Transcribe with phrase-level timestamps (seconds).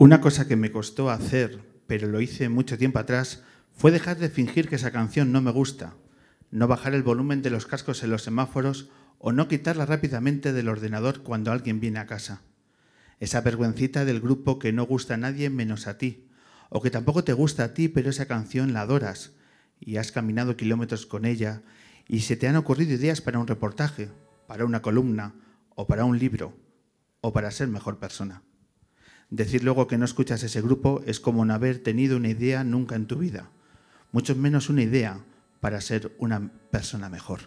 [0.00, 1.58] Una cosa que me costó hacer,
[1.88, 3.42] pero lo hice mucho tiempo atrás,
[3.72, 5.96] fue dejar de fingir que esa canción no me gusta,
[6.52, 10.68] no bajar el volumen de los cascos en los semáforos o no quitarla rápidamente del
[10.68, 12.42] ordenador cuando alguien viene a casa.
[13.18, 16.28] Esa vergüencita del grupo que no gusta a nadie menos a ti,
[16.68, 19.32] o que tampoco te gusta a ti, pero esa canción la adoras
[19.80, 21.62] y has caminado kilómetros con ella
[22.06, 24.10] y se te han ocurrido ideas para un reportaje,
[24.46, 25.34] para una columna
[25.74, 26.56] o para un libro
[27.20, 28.44] o para ser mejor persona.
[29.30, 32.96] Decir luego que no escuchas ese grupo es como no haber tenido una idea nunca
[32.96, 33.50] en tu vida,
[34.10, 35.22] mucho menos una idea
[35.60, 37.40] para ser una persona mejor.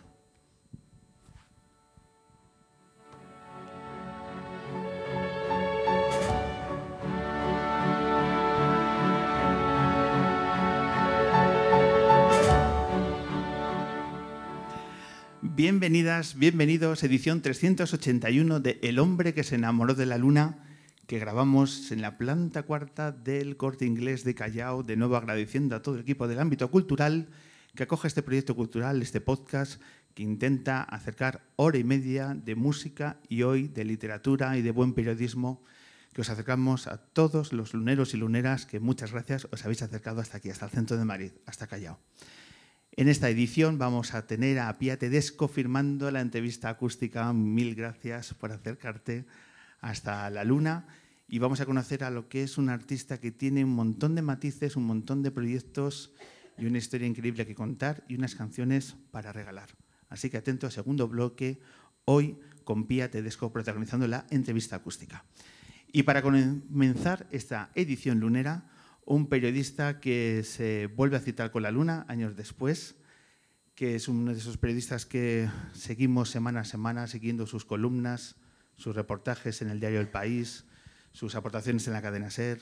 [15.42, 20.71] Bienvenidas, bienvenidos, edición 381 de El hombre que se enamoró de la luna
[21.12, 25.82] que grabamos en la planta cuarta del Corte Inglés de Callao, de nuevo agradeciendo a
[25.82, 27.28] todo el equipo del ámbito cultural
[27.76, 29.82] que acoge este proyecto cultural, este podcast
[30.14, 34.94] que intenta acercar hora y media de música y hoy de literatura y de buen
[34.94, 35.62] periodismo
[36.14, 40.22] que os acercamos a todos los luneros y luneras que muchas gracias os habéis acercado
[40.22, 42.00] hasta aquí, hasta el centro de Madrid, hasta Callao.
[42.94, 47.34] En esta edición vamos a tener a Pia Tedesco firmando la entrevista acústica.
[47.34, 49.26] Mil gracias por acercarte
[49.82, 50.88] hasta la luna
[51.32, 54.22] y vamos a conocer a lo que es un artista que tiene un montón de
[54.22, 56.12] matices, un montón de proyectos
[56.58, 59.70] y una historia increíble que contar y unas canciones para regalar.
[60.10, 61.62] Así que atento al segundo bloque,
[62.04, 65.24] hoy con Pía Tedesco protagonizando la entrevista acústica.
[65.94, 68.70] Y para comenzar esta edición lunera,
[69.06, 72.96] un periodista que se vuelve a citar con la luna años después,
[73.74, 78.36] que es uno de esos periodistas que seguimos semana a semana siguiendo sus columnas,
[78.76, 80.66] sus reportajes en el diario El País,
[81.12, 82.62] sus aportaciones en la cadena SER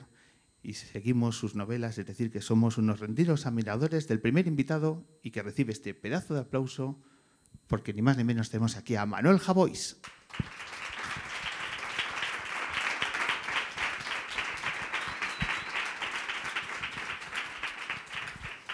[0.61, 5.31] y seguimos sus novelas, es decir, que somos unos rendidos admiradores del primer invitado y
[5.31, 6.99] que recibe este pedazo de aplauso
[7.67, 10.01] porque ni más ni menos tenemos aquí a Manuel Javois.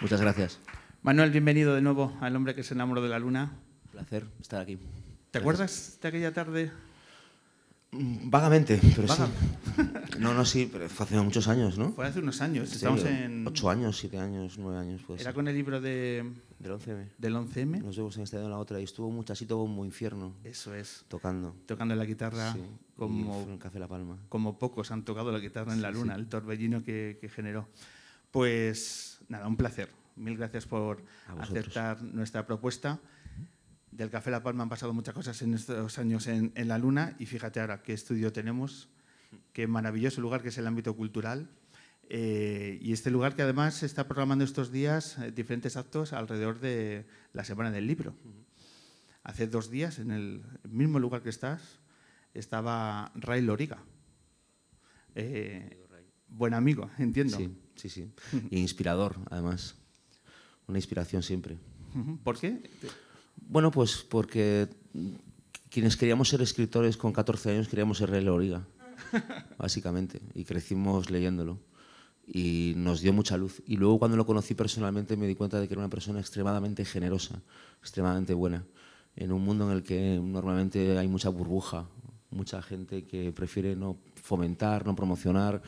[0.02, 0.60] Muchas gracias.
[1.02, 3.60] Manuel, bienvenido de nuevo al hombre que se enamoró de la luna.
[3.86, 4.78] Un placer estar aquí.
[5.32, 6.72] ¿Te acuerdas de aquella tarde
[7.96, 9.24] Mm, vagamente, pero sí.
[10.20, 11.92] No, no, sí, pero fue hace muchos años, ¿no?
[11.92, 12.72] Fue hace unos años.
[12.72, 13.46] Estamos en...
[13.48, 15.02] Ocho años, siete años, nueve años.
[15.06, 16.34] Pues, Era con el libro de...
[16.60, 17.10] Del 11M.
[17.18, 17.84] Del 11M.
[17.84, 18.80] Nos vemos en esta en la otra.
[18.80, 20.34] Y estuvo así, todo como infierno.
[20.44, 21.06] Eso es.
[21.08, 21.56] Tocando.
[21.66, 22.54] Tocando la guitarra.
[22.54, 22.62] Sí.
[22.96, 24.18] Como, en Café La Palma.
[24.30, 27.68] Como pocos han tocado la guitarra en la luna, el torbellino que, que, generó.
[28.32, 29.90] Pues nada, un placer.
[30.16, 31.04] Mil gracias por
[31.38, 33.02] aceptar nuestra propuesta
[33.96, 37.26] del Café La Palma han pasado muchas cosas en estos años en, la Luna y
[37.26, 38.90] fíjate ahora qué estudio tenemos,
[39.54, 41.50] qué maravilloso lugar que es el ámbito cultural.
[42.10, 47.06] Eh, y este lugar que además está programando estos días eh, diferentes actos alrededor de
[47.34, 48.14] la Semana del Libro.
[49.24, 51.80] Hace dos días, en el mismo lugar que estás,
[52.36, 53.80] estaba Ray Loriga.
[55.16, 55.84] Eh,
[56.28, 57.38] buen amigo, entiendo.
[57.38, 58.12] Sí, sí, sí.
[58.52, 59.76] inspirador, además.
[60.68, 61.58] Una inspiración siempre.
[62.24, 62.70] ¿Por qué?
[63.38, 64.68] Bueno, pues porque
[65.70, 68.66] quienes queríamos ser escritores con 14 años queríamos ser Rey Loriga,
[69.58, 71.60] básicamente, y crecimos leyéndolo.
[72.28, 73.62] Y nos dio mucha luz.
[73.68, 76.84] Y luego cuando lo conocí personalmente me di cuenta de que era una persona extremadamente
[76.84, 77.42] generosa,
[77.82, 78.66] extremadamente buena,
[79.16, 81.88] en un mundo en el que normalmente hay mucha burbuja,
[82.32, 85.62] mucha gente que prefiere no fomentar, no promocionar,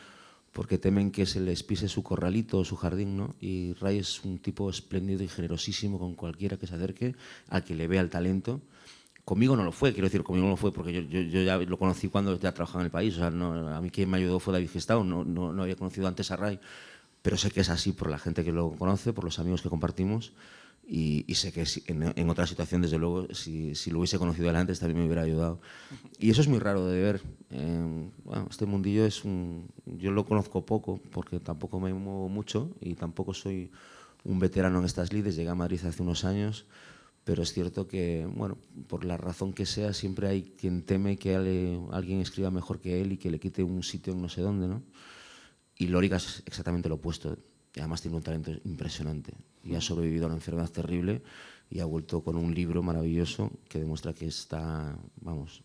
[0.52, 3.36] porque temen que se les pise su corralito o su jardín, ¿no?
[3.40, 7.16] Y Ray es un tipo espléndido y generosísimo con cualquiera que se acerque,
[7.50, 8.62] al que le vea el talento.
[9.28, 11.78] Conmigo no lo fue, quiero decir, conmigo no lo fue, porque yo, yo, ya lo
[11.78, 13.14] conocí cuando ya trabajaba en el país.
[13.16, 15.76] O sea, no, a mí quien me ayudó fue David Gestao, no, no, no había
[15.76, 16.62] conocido antes a Ray,
[17.22, 19.68] pero sé que es así por la gente que lo conoce, por los amigos que
[19.68, 20.32] compartimos.
[20.88, 25.00] Y, sé que en, otra situación, desde luego, si, si, lo hubiese conocido antes, también
[25.00, 25.60] me hubiera ayudado.
[26.18, 27.22] Y eso es muy raro de ver.
[27.50, 29.68] Eh, bueno, este mundillo es un...
[29.86, 33.70] Yo lo conozco poco, porque tampoco me muevo mucho y tampoco soy
[34.24, 35.36] un veterano en estas lides.
[35.36, 36.66] Llegué a Madrid hace unos años,
[37.28, 38.58] pero es cierto que, bueno,
[38.88, 43.12] por la razón que sea, siempre hay quien teme que alguien escriba mejor que él
[43.12, 44.82] y que le quite un sitio en no sé dónde, ¿no?
[45.76, 47.38] Y Lórica es exactamente lo opuesto
[47.76, 51.22] y además tiene un talento impresionante y ha sobrevivido a una enfermedad terrible
[51.70, 55.64] y ha vuelto con un libro maravilloso que demuestra que está, vamos,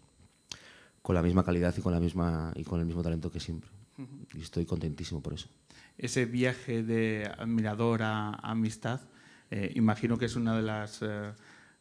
[1.00, 3.70] con la misma calidad y con, la misma, y con el mismo talento que siempre.
[4.34, 5.48] Y estoy contentísimo por eso.
[5.96, 9.00] Ese viaje de admirador a amistad,
[9.52, 11.32] eh, imagino que es una de las eh,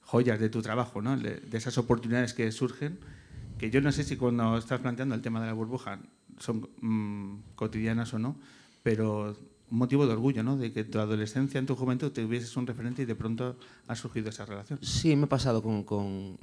[0.01, 1.17] joyas de tu trabajo, ¿no?
[1.17, 2.99] de, esas oportunidades que surgen,
[3.57, 5.99] que yo no sé si cuando estás planteando el tema de la burbuja
[6.39, 8.35] son mm, cotidianas o no,
[8.83, 9.37] pero
[9.71, 10.57] un motivo de orgullo, ¿no?
[10.57, 13.55] De que tu adolescencia, en tu juventud, te hubieses un referente y de pronto
[13.87, 14.79] ha surgido esa relación.
[14.81, 16.37] Sí, me ha pasado con, con,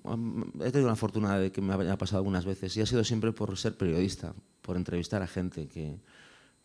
[0.60, 3.32] He tenido la fortuna de que me haya pasado algunas veces y ha sido siempre
[3.32, 5.98] por ser periodista, por entrevistar a gente que,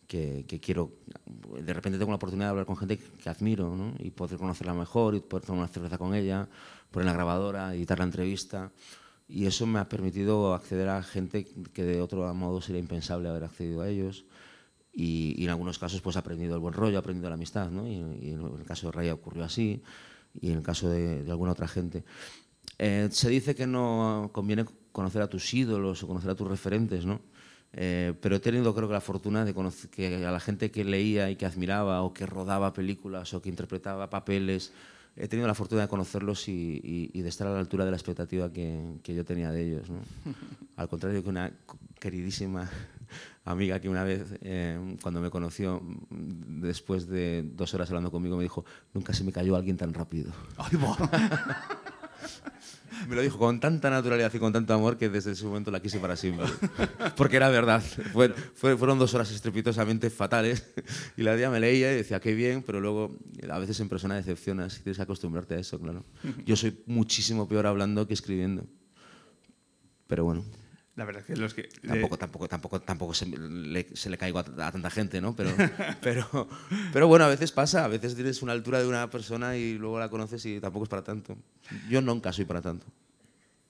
[0.06, 0.92] que, que quiero...
[1.60, 3.94] De repente tengo la oportunidad de hablar con gente que, admiro ¿no?
[3.98, 6.48] y poder conocerla mejor y poder tomar una cerveza con ella,
[6.90, 8.72] poner la grabadora, editar la entrevista.
[9.28, 13.44] Y eso me ha permitido acceder a gente que de otro modo sería impensable haber
[13.44, 14.26] accedido a ellos
[14.94, 17.86] y, en algunos casos pues he aprendido el buen rollo, he aprendido la amistad, ¿no?
[17.86, 19.82] y, en el caso de Raya ocurrió así,
[20.40, 22.04] y en el caso de, alguna otra gente.
[22.78, 27.04] Eh, se dice que no conviene conocer a tus ídolos o conocer a tus referentes,
[27.04, 27.20] ¿no?
[27.76, 30.84] Eh, pero he tenido creo que la fortuna de conocer que a la gente que
[30.84, 34.72] leía y que admiraba o que rodaba películas o que interpretaba papeles,
[35.16, 36.80] he tenido la fortuna de conocerlos y,
[37.12, 39.90] y de estar a la altura de la expectativa que, que yo tenía de ellos.
[39.90, 40.00] ¿no?
[40.76, 41.52] Al contrario que una
[41.98, 42.68] queridísima
[43.44, 48.42] amiga que una vez, eh, cuando me conoció, después de dos horas hablando conmigo, me
[48.42, 50.32] dijo, nunca se me cayó alguien tan rápido.
[53.08, 55.80] me lo dijo con tanta naturalidad y con tanto amor que desde ese momento la
[55.80, 56.46] quise para siempre.
[57.16, 57.82] Porque era verdad.
[58.54, 60.64] fueron dos horas estrepitosamente fatales
[61.16, 63.16] y la día me leía y decía, qué bien, pero luego
[63.48, 66.04] a veces en persona decepcionas y tienes que acostumbrarte a eso, claro.
[66.44, 68.66] Yo soy muchísimo peor hablando que escribiendo.
[70.06, 70.44] Pero bueno.
[70.96, 71.64] La verdad que los que...
[71.86, 75.34] Tampoco, tampoco, tampoco, tampoco se le, se le caigo a, tanta gente, ¿no?
[75.34, 75.50] Pero,
[76.00, 76.48] pero,
[76.92, 79.98] pero bueno, a veces pasa, a veces tienes una altura de una persona y luego
[79.98, 81.36] la conoces y tampoco es para tanto.
[81.88, 82.86] Yo nunca soy para tanto.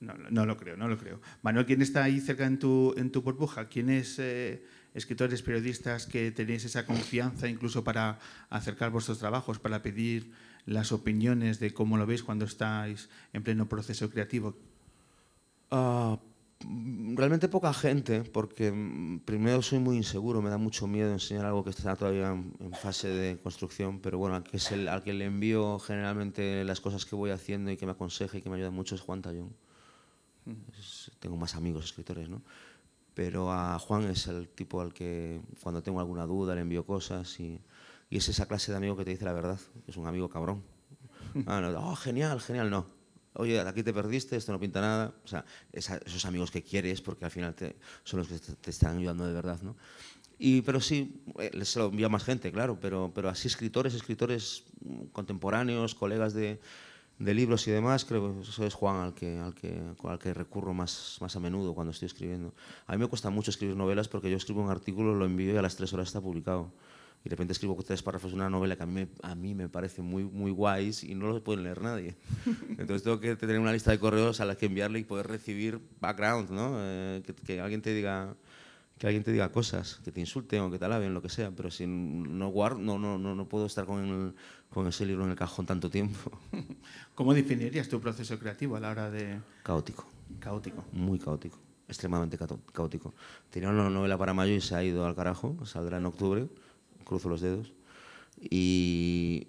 [0.01, 1.21] No, no lo creo, no lo creo.
[1.43, 3.69] Manuel, ¿quién está ahí cerca en tu, en tu burbuja?
[3.69, 4.63] ¿Quiénes eh,
[4.93, 8.19] escritores, periodistas que tenéis esa confianza incluso para
[8.51, 10.33] acercar vuestros trabajos, para pedir
[10.67, 14.59] las opiniones de cómo lo veis cuando estáis en pleno proceso creativo?
[15.71, 16.19] Uh,
[17.17, 21.65] realmente poca gente, porque mm, primero soy muy inseguro, me da mucho miedo enseñar algo
[21.65, 25.13] que está todavía en fase de construcción, pero bueno, al que, es el, al que
[25.13, 28.57] le envío generalmente las cosas que voy haciendo y que me aconseja y que me
[28.57, 29.55] ayuda mucho es Juan Tallón.
[31.21, 32.43] tengo más amigos escritores, ¿no?
[33.15, 37.39] Pero a Juan es el tipo al que cuando tengo alguna duda le envío cosas
[37.39, 37.61] y,
[38.11, 40.63] y es esa clase de amigo que te dice la verdad, es un amigo cabrón.
[41.47, 43.04] Ah, no, oh, genial, genial, no
[43.35, 45.15] oye, aquí te perdiste, esto no pinta nada.
[45.25, 48.99] O sea, esos amigos que quieres, porque al final te, son los que te, están
[48.99, 49.77] ayudando de verdad, ¿no?
[50.39, 54.65] Y, pero sí, eh, se lo envía más gente, claro, pero, pero así escritores, escritores
[55.13, 56.61] contemporáneos, colegas de,
[57.19, 60.35] de libros y demás, creo que eso es Juan al que, al que, al que
[60.35, 62.53] recurro más, más a menudo cuando estoy escribiendo.
[62.87, 65.57] A mí me cuesta mucho escribir novelas porque yo escribo un artículo, lo envío y
[65.57, 66.73] a las tres horas está publicado
[67.25, 69.55] y de repente escribo tres párrafos de una novela que a mí, me, a mí
[69.55, 72.17] me parece muy, muy guays y no los puede leer nadie.
[72.79, 75.81] Entonces tengo que tener una lista de correos a la que enviarle y poder recibir
[76.01, 76.75] background, ¿no?
[76.77, 78.37] Eh, que, alguien te diga
[78.99, 81.51] que alguien te diga cosas, que te insulten o que te alaben, lo que sea,
[81.51, 84.37] pero si no guardo, no, no, no, no puedo estar con,
[84.69, 86.31] con ese libro en el cajón tanto tiempo.
[87.15, 89.41] ¿Cómo definirías tu proceso creativo a la hora de...?
[89.65, 90.07] Caótico.
[90.39, 90.85] Caótico.
[90.93, 92.39] Muy caótico, extremadamente
[92.73, 93.15] caótico.
[93.51, 96.49] Tenía una novela para mayo y se ha ido al carajo, saldrá en octubre
[97.05, 97.73] cruzo los dedos.
[98.41, 99.49] Y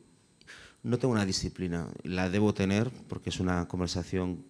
[0.83, 4.45] no tengo una disciplina, la debo tener porque es una conversación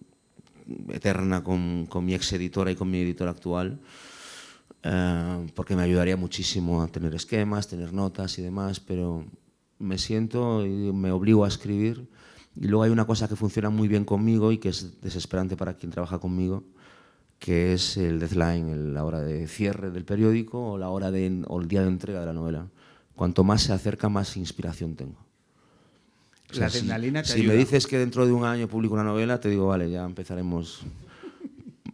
[0.90, 3.80] eterna con, con mi ex editora y con mi editor actual,
[4.82, 9.24] eh, porque me ayudaría muchísimo a tener esquemas, tener notas y demás, pero
[9.78, 12.08] me siento y me obligo a escribir.
[12.58, 15.74] Y luego hay una cosa que funciona muy bien conmigo y que es desesperante para
[15.74, 16.64] quien trabaja conmigo,
[17.38, 21.60] que es el deadline, la hora de cierre del periódico o la hora de, o
[21.60, 22.66] el día de entrega de la novela.
[23.16, 25.16] Cuanto más se acerca, más inspiración tengo.
[26.52, 29.66] la adrenalina si, me dices que dentro de un año publico una novela, te digo,
[29.66, 30.82] vale, ya empezaremos.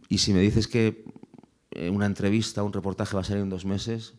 [0.09, 1.05] Y si me dices que
[1.71, 4.13] eh, una entrevista, un reportaje va a salir en dos meses,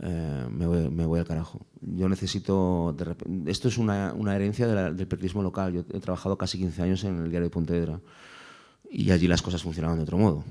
[0.00, 0.66] eh, me,
[1.06, 1.66] voy, al carajo.
[1.80, 2.94] Yo necesito...
[3.46, 5.72] esto es una, herencia del periodismo local.
[5.72, 8.00] Yo he trabajado casi 15 años en el diario de Pontevedra
[8.90, 10.44] y allí las cosas funcionaban de otro modo.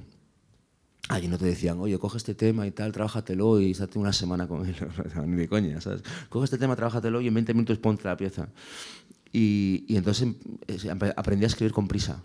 [1.09, 4.47] Allí no te decían, oye, coge este tema y tal, trabájatelo y estate una semana
[4.47, 4.75] con él.
[5.25, 6.03] Ni de coña, ¿sabes?
[6.29, 8.49] Coge este tema, trabájatelo y en 20 minutos ponte la pieza.
[9.31, 10.27] Y, y entonces
[10.67, 12.21] em, aprendí a escribir con prisa.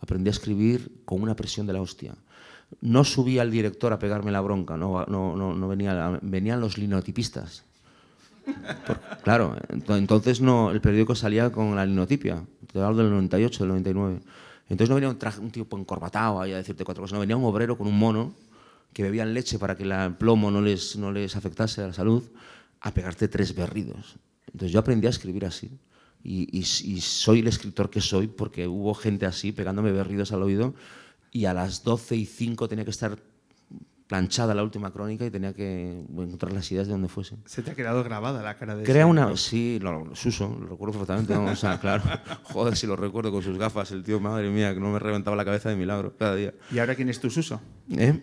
[0.00, 2.14] Aprendí a escribir con una presión de la hostia.
[2.82, 6.76] No subía al director a pegarme la bronca, no, no, no, no venía, venían los
[6.76, 7.64] linotipistas.
[9.22, 12.44] claro, entonces no, el periódico salía con la linotipia.
[12.70, 14.20] Te hablo del 98, del 99.
[14.68, 17.36] Entonces no venía un, traje, un tipo encorbatado ahí a decirte cuatro cosas, no, venía
[17.36, 18.34] un obrero con un mono
[18.92, 22.22] que bebían leche para que el plomo no les, no les afectase a la salud,
[22.80, 24.16] a pegarte tres berridos.
[24.46, 25.70] Entonces yo aprendí a escribir así.
[26.24, 30.74] Y, soy el escritor que soy porque hubo gente así pegándome berridos al oído
[31.30, 33.18] y a las 12 y 5 tenía que estar
[34.08, 37.36] planchada la última crónica y tenía que encontrar las ideas de donde fuese.
[37.44, 39.36] Se te ha quedado grabada la cara de Crea una...
[39.36, 41.34] Sí, lo, lo, Suso, lo recuerdo perfectamente.
[41.34, 42.02] o sea, claro.
[42.44, 45.36] Joder, si lo recuerdo con sus gafas, el tío, madre mía, que no me reventaba
[45.36, 46.54] la cabeza de milagro cada día.
[46.72, 47.60] ¿Y ahora quién es tu Suso?
[47.90, 48.20] ¿Eh?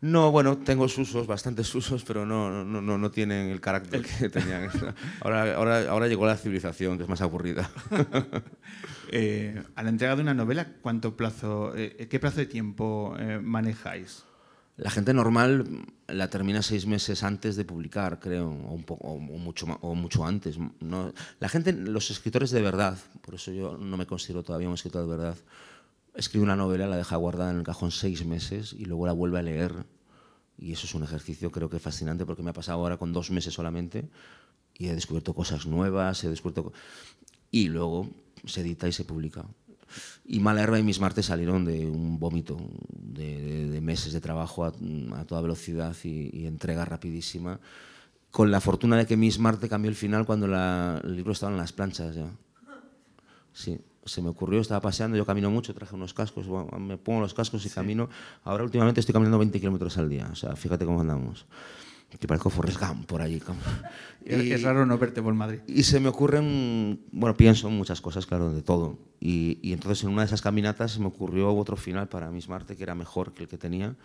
[0.00, 4.28] No, bueno, tengo susos, bastantes susos, pero no, no, no, no tienen el carácter que
[4.28, 4.68] tenían.
[5.20, 7.70] Ahora, ahora, ahora llegó la civilización, que es más aburrida.
[9.10, 13.40] eh, a la entrega de una novela, ¿cuánto plazo, eh, ¿qué plazo de tiempo eh,
[13.42, 14.24] manejáis?
[14.76, 19.94] La gente normal la termina seis meses antes de publicar, creo, o, un poco, o
[19.94, 20.58] mucho, antes.
[20.80, 24.74] No, la gente, los escritores de verdad, por eso yo no me considero todavía un
[24.74, 25.36] escritor de verdad,
[26.14, 29.38] escribe una novela, la deja guardada en el cajón seis meses y luego la vuelve
[29.38, 29.86] a leer.
[30.58, 33.30] Y eso es un ejercicio creo que fascinante porque me ha pasado ahora con dos
[33.30, 34.08] meses solamente
[34.76, 36.72] y he descubierto cosas nuevas, he descubierto...
[37.50, 38.10] Y luego
[38.44, 39.44] se edita y se publica.
[40.24, 42.56] Y Malerva y Mis Martes salieron de un vómito
[42.88, 44.72] de, de, de meses de trabajo a,
[45.16, 47.60] a toda velocidad y, y, entrega rapidísima,
[48.30, 51.52] con la fortuna de que Miss Marte cambió el final cuando la, el libro estaba
[51.52, 52.30] en las planchas ya.
[53.52, 56.46] Sí, se me ocurrió, estaba paseando, yo camino mucho, traje unos cascos,
[56.78, 57.74] me pongo los cascos y sí.
[57.74, 58.08] camino.
[58.42, 61.46] Ahora últimamente estoy caminando 20 kilómetros al día, o sea, fíjate cómo andamos
[62.18, 63.42] que parezco Forrest Gump por allí.
[64.24, 65.60] Y, es raro no verte por Madrid.
[65.66, 68.98] Y se me ocurren, bueno, pienso en muchas cosas, claro, de todo.
[69.20, 72.48] Y, y, entonces en una de esas caminatas se me ocurrió otro final para Miss
[72.48, 73.96] Marte que era mejor que el que tenía.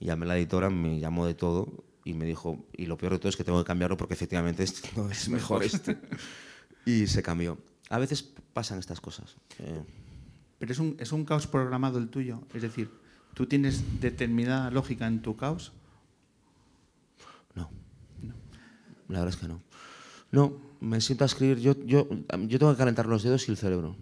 [0.00, 3.14] Y llamé a la editora, me llamó de todo y me dijo, y lo peor
[3.14, 5.98] de todo es que tengo que cambiarlo porque efectivamente este no es mejor este.
[6.84, 7.58] y se cambió.
[7.88, 9.36] A veces pasan estas cosas.
[9.58, 9.82] Eh.
[10.58, 12.90] Pero es un, es un caos programado el tuyo, es decir,
[13.34, 15.72] ¿tú tienes determinada lógica en tu caos?
[17.54, 17.70] No.
[18.22, 18.34] no.
[19.14, 19.62] La verdad es que no.
[20.32, 21.60] No, me siento a escribir.
[21.60, 23.96] Yo, yo, yo tengo que calentar los dedos y el cerebro.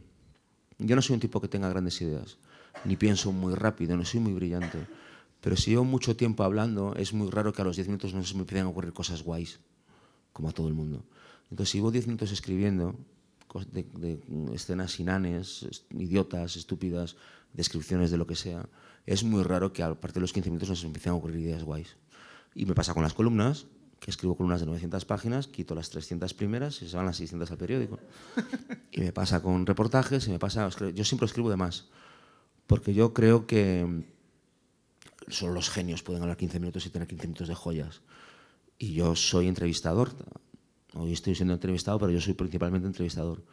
[0.78, 2.38] Yo no soy un tipo que tenga grandes ideas,
[2.84, 4.78] ni pienso muy rápido, no soy muy brillante.
[5.42, 8.24] Pero si llevo mucho tiempo hablando, es muy raro que a los 10 minutos no
[8.24, 9.60] se me empiecen a ocurrir cosas guays,
[10.32, 11.04] como a todo el mundo.
[11.50, 12.94] Entonces, si llevo 10 minutos escribiendo
[13.70, 14.20] de, de
[14.54, 17.16] escenas inanes, idiotas, estúpidas,
[17.52, 18.66] descripciones de lo que sea,
[19.04, 21.40] es muy raro que a partir de los 15 minutos no me empiecen a ocurrir
[21.40, 21.96] ideas guays.
[22.54, 23.66] Y me pasa con las columnas,
[24.02, 27.48] que escribo columnas de 900 páginas, quito las 300 primeras y se van las 600
[27.52, 28.00] al periódico.
[28.90, 31.86] Y me pasa con reportajes, y me pasa, yo siempre escribo de más,
[32.66, 34.04] porque yo creo que
[35.28, 38.02] solo los genios pueden hablar 15 minutos y tener 15 minutos de joyas.
[38.76, 40.10] Y yo soy entrevistador,
[40.94, 43.44] hoy estoy siendo entrevistado, pero yo soy principalmente entrevistador.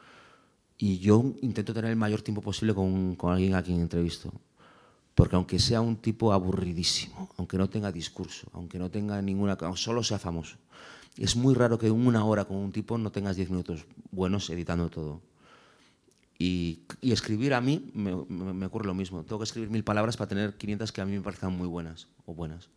[0.79, 4.33] Y yo intento tener el mayor tiempo posible con, con alguien a quien entrevisto.
[5.15, 9.57] Porque aunque sea un tipo aburridísimo, aunque no tenga discurso, aunque no tenga ninguna...
[9.75, 10.57] solo sea famoso,
[11.17, 14.49] es muy raro que en una hora con un tipo no tengas 10 minutos buenos
[14.49, 15.21] editando todo.
[16.41, 19.23] Y, escribir a mí me, ocurre lo mismo.
[19.23, 22.07] Tengo que escribir mil palabras para tener 500 que a mí me parezcan muy buenas
[22.25, 22.69] o buenas.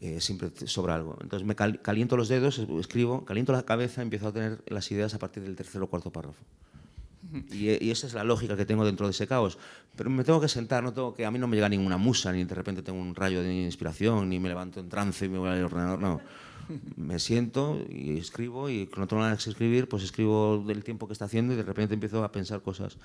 [0.00, 1.16] Eh, siempre sobra algo.
[1.20, 5.14] Entonces me cal, caliento los dedos, escribo, caliento la cabeza, empiezo a tener las ideas
[5.14, 6.42] a partir del tercer o cuarto párrafo.
[7.50, 9.58] Y, y, esa es la lógica que tengo dentro de ese caos.
[9.96, 12.32] Pero me tengo que sentar, no tengo que, a mí no me llega ninguna musa,
[12.32, 15.38] ni de repente tengo un rayo de inspiración, ni me levanto en trance y me
[15.38, 16.20] voy al ordenador, no.
[16.96, 21.12] Me siento y escribo y cuando tengo ganas de escribir, pues escribo del tiempo que
[21.12, 22.98] está haciendo y de repente empiezo a pensar cosas.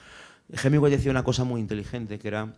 [0.63, 2.55] Hemingway decía una cosa muy inteligente que era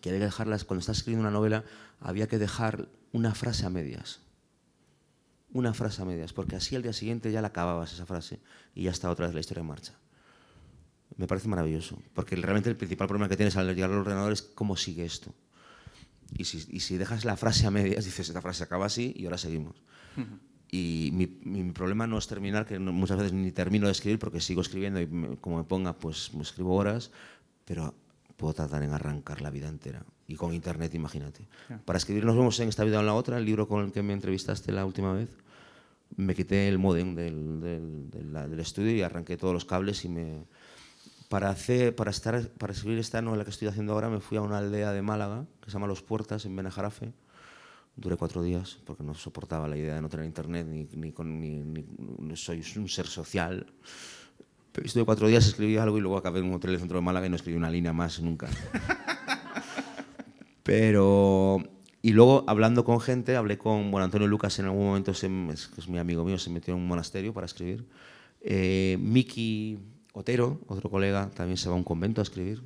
[0.00, 1.64] que había que dejarlas, cuando estás escribiendo una novela,
[2.00, 4.20] había que dejar una frase a medias.
[5.52, 8.40] Una frase a medias, porque así al día siguiente ya la acababas esa frase
[8.74, 9.99] y ya está otra vez la historia en marcha
[11.20, 14.40] me parece maravilloso, porque realmente el principal problema que tienes al llegar al ordenador es
[14.40, 15.34] cómo sigue esto.
[16.34, 19.26] Y si, y si dejas la frase a medias, dices, esta frase acaba así y
[19.26, 19.76] ahora seguimos.
[20.16, 20.38] Uh -huh.
[20.70, 23.92] Y mi, mi, mi, problema no es terminar, que no, muchas veces ni termino de
[23.92, 27.10] escribir porque sigo escribiendo y me, como me ponga, pues me escribo horas,
[27.66, 27.94] pero
[28.38, 30.02] puedo tardar en arrancar la vida entera.
[30.26, 31.46] Y con internet, imagínate.
[31.68, 31.82] Yeah.
[31.84, 33.92] Para escribir nos vemos en esta vida o en la otra, el libro con el
[33.92, 35.28] que me entrevistaste la última vez,
[36.16, 40.08] me quité el modem del, del, del, del estudio y arranqué todos los cables y
[40.08, 40.44] me,
[41.30, 44.42] para, hacer, para, estar, para escribir esta novela que estoy haciendo ahora me fui a
[44.42, 47.12] una aldea de Málaga que se llama Los Puertas, en Benajarafe.
[47.94, 51.40] Duré cuatro días porque no soportaba la idea de no tener internet ni, ni, con,
[51.40, 53.64] ni, ni soy un ser social.
[54.72, 57.02] Pero estuve cuatro días, escribí algo y luego acabé en un hotel del centro de
[57.02, 58.48] Málaga y no escribí una línea más nunca.
[60.64, 61.62] Pero...
[62.02, 65.70] Y luego, hablando con gente, hablé con bueno, Antonio Lucas en algún momento, se, es,
[65.78, 67.86] es mi amigo mío, se metió en un monasterio para escribir.
[68.40, 69.78] Eh, Miki
[70.12, 72.62] Otero, otro colega, también se va a un convento a escribir.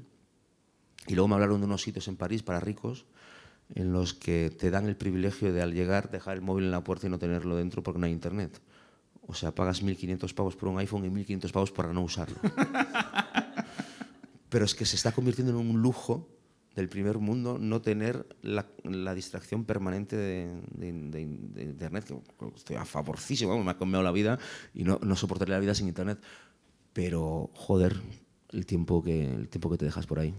[1.06, 3.04] Y luego me hablaron de unos sitios en París para ricos
[3.74, 6.84] en los que te dan el privilegio de al llegar dejar el móvil en la
[6.84, 8.60] puerta y no tenerlo dentro porque no hay internet.
[9.26, 12.36] O sea, pagas 1.500 pavos por un iPhone y 1.500 pavos para no usarlo.
[14.48, 16.28] Pero es que se está convirtiendo en un lujo
[16.74, 22.46] del primer mundo no tener la, la distracción permanente de, de, de, de, Internet, que
[22.56, 24.38] estoy a favorcísimo, me ha cambiado la vida
[24.74, 26.20] y no, no soportaría la vida sin Internet.
[26.94, 28.00] Pero, joder,
[28.50, 30.32] el tiempo, que, el tiempo que te dejas por ahí.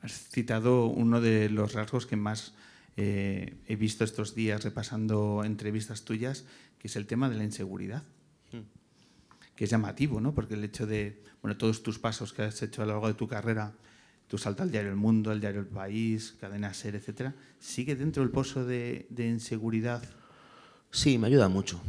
[0.00, 2.54] Has citado uno de los rasgos que más
[2.96, 6.44] eh, he visto estos días repasando entrevistas tuyas,
[6.78, 8.04] que es el tema de la inseguridad.
[8.52, 8.62] Hmm.
[9.56, 10.32] Que es llamativo, ¿no?
[10.32, 13.14] Porque el hecho de, bueno, todos tus pasos que has hecho a lo largo de
[13.14, 13.72] tu carrera,
[14.28, 18.22] tu salto al diario El Mundo, al diario El País, Cadena Ser, etcétera, ¿sigue dentro
[18.22, 20.02] del pozo de, de inseguridad?
[20.90, 21.80] Sí, me ayuda mucho,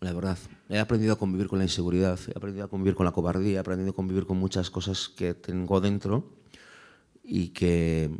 [0.00, 0.38] la verdad.
[0.68, 3.58] He aprendido a convivir con la inseguridad, he aprendido a convivir con la cobardía, he
[3.58, 6.24] aprendido a convivir con muchas cosas que tengo dentro
[7.22, 8.10] y que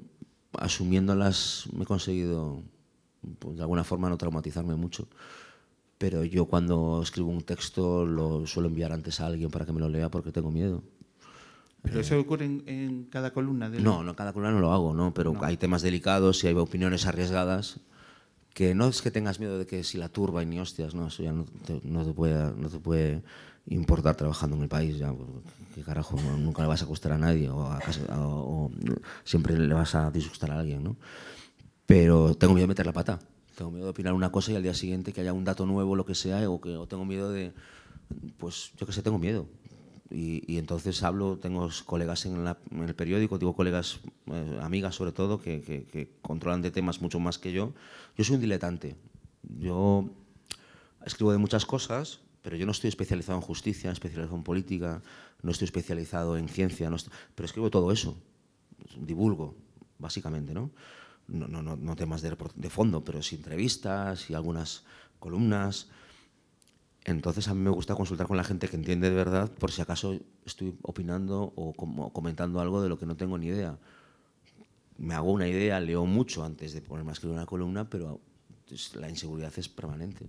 [0.59, 2.63] asumiéndolas me he conseguido
[3.39, 5.09] pues, de alguna forma no traumatizarme mucho.
[5.97, 9.81] Pero yo cuando escribo un texto lo suelo enviar antes a alguien para que me
[9.81, 10.83] lo lea porque tengo miedo.
[11.83, 13.71] ¿Pero eso ocurre en, en cada columna?
[13.71, 15.15] De no, no, cada columna no lo hago, ¿no?
[15.15, 15.43] pero no.
[15.43, 17.81] hay temas delicados y hay opiniones arriesgadas
[18.75, 21.23] no es que tengas miedo de que si la turba y ni hostias, no, eso
[21.23, 23.23] ya no te, no te, puede, no te puede
[23.67, 25.29] importar trabajando en el país, ya, pues,
[25.75, 28.71] que carajo, nunca le vas a gustar a nadie o,
[29.25, 30.97] siempre le vas a disgustar a alguien, ¿no?
[31.87, 33.19] Pero tengo miedo de meter la pata,
[33.57, 35.97] tengo miedo de opinar una cosa y al día siguiente que haya un dato nuevo,
[35.97, 37.52] lo que sea, o que o tengo miedo de,
[38.38, 39.47] pues yo que sé, tengo miedo.
[40.11, 44.97] Y, y entonces hablo, tengo colegas en, la, en, el periódico, digo colegas, eh, amigas
[44.97, 47.73] sobre todo, que, que, que controlan de temas mucho más que yo.
[48.17, 48.97] Yo soy un diletante.
[49.59, 50.11] Yo
[51.07, 55.02] escribo de muchas cosas, pero yo no estoy especializado en justicia, especializado en política,
[55.43, 58.17] no estoy especializado en ciencia, no estoy, pero escribo todo eso,
[58.99, 59.55] divulgo,
[59.99, 60.71] básicamente, ¿no?
[61.29, 64.83] No, no, no, no temas de, de, fondo, pero sí entrevistas y algunas
[65.20, 65.88] columnas.
[67.05, 69.81] Entonces a mí me gusta consultar con la gente que entiende de verdad por si
[69.81, 73.79] acaso estoy opinando o, como, comentando algo de lo que no tengo ni idea.
[74.99, 78.21] Me hago una idea, leo mucho antes de ponerme a escribir una columna, pero
[78.95, 80.27] la inseguridad es permanente.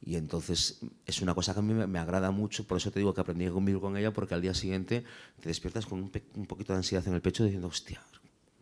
[0.00, 3.12] Y entonces es una cosa que a mí me, agrada mucho, por eso te digo
[3.12, 5.04] que aprendí a convivir con ella, porque al día siguiente
[5.40, 8.00] te despiertas con un, un poquito de ansiedad en el pecho diciendo, hostia,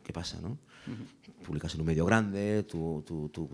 [0.02, 0.40] ¿qué pasa?
[0.40, 0.48] No?
[0.48, 0.56] Uh
[0.90, 1.44] -huh.
[1.46, 3.04] Publicas en un medio grande, tu,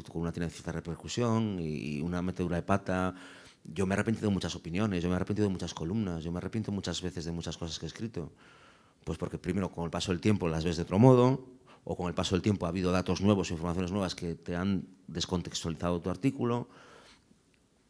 [0.09, 3.15] columna tiene cierta repercusión y una metedura de pata
[3.65, 6.33] yo me he arrepentido de muchas opiniones, yo me he arrepentido de muchas columnas, yo
[6.33, 8.33] me arrepiento muchas veces de muchas cosas que he escrito.
[9.05, 11.47] Pues porque primero con el paso del tiempo las ves de otro modo,
[11.85, 14.87] o con el paso del tiempo ha habido datos nuevos, informaciones nuevas que te han
[15.09, 16.69] descontextualizado tu artículo.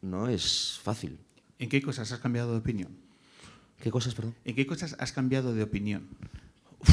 [0.01, 1.19] No es fácil.
[1.59, 2.97] ¿En qué cosas has cambiado de opinión?
[3.79, 4.35] ¿Qué cosas, perdón?
[4.45, 6.09] ¿En qué cosas has cambiado de opinión?
[6.81, 6.91] Uf.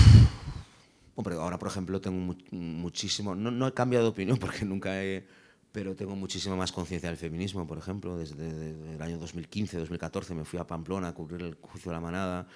[1.15, 3.35] Hombre, ahora, por ejemplo, tengo mu muchísimo...
[3.35, 5.27] No, no he cambiado de opinión porque nunca he
[5.71, 10.45] pero tengo muchísima más conciencia del feminismo, por ejemplo, desde, el año 2015, 2014 me
[10.45, 12.47] fui a Pamplona a cubrir el juicio de la manada,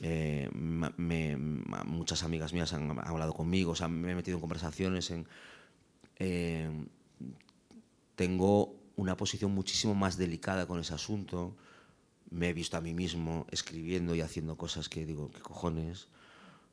[0.00, 5.10] eh, me, muchas amigas mías han, hablado conmigo, o sea, me he metido en conversaciones,
[5.10, 5.26] en,
[6.18, 6.70] eh,
[8.16, 11.56] tengo una posición muchísimo más delicada con ese asunto,
[12.30, 16.08] me he visto a mí mismo escribiendo y haciendo cosas que digo, ¿qué cojones?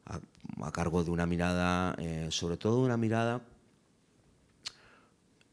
[0.06, 0.20] A,
[0.66, 3.42] a cargo de una mirada, eh, sobre todo una mirada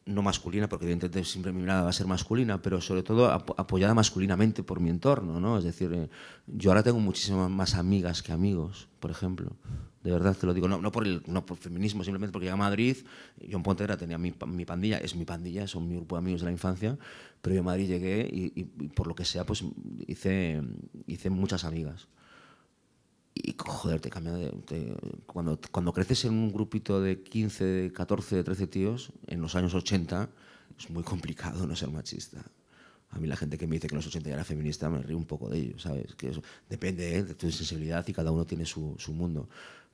[0.07, 3.51] no masculina, porque evidentemente siempre mi mirada va a ser masculina, pero sobre todo ap
[3.59, 5.59] apoyada masculinamente por mi entorno, ¿no?
[5.59, 6.09] Es decir, eh,
[6.47, 9.57] yo ahora tengo muchísimas más amigas que amigos, por ejemplo.
[10.05, 12.55] De verdad te lo digo, no, no, por, el, no por feminismo, simplemente porque llegué
[12.55, 12.99] a Madrid,
[13.40, 16.40] yo en Pontevedra tenía mi, mi, pandilla, es mi pandilla, son mi grupo de amigos
[16.42, 16.97] de la infancia,
[17.42, 19.64] pero yo a Madrid llegué y, y, y por lo que sea, pues
[20.07, 20.62] hice,
[21.09, 22.07] hice muchas amigas
[23.42, 24.94] y joder, te cambia de, te,
[25.27, 29.55] cuando, cuando creces en un grupito de 15, de 14, de 13 tíos, en los
[29.55, 30.29] años 80,
[30.79, 32.42] es muy complicado no ser machista.
[33.11, 35.03] A mí la gente que me dice que en los 80 ya era feminista me
[35.03, 36.14] río un poco de ello, ¿sabes?
[36.14, 37.22] Que eso depende ¿eh?
[37.22, 39.49] de tu sensibilidad y cada uno tiene su, su, mundo.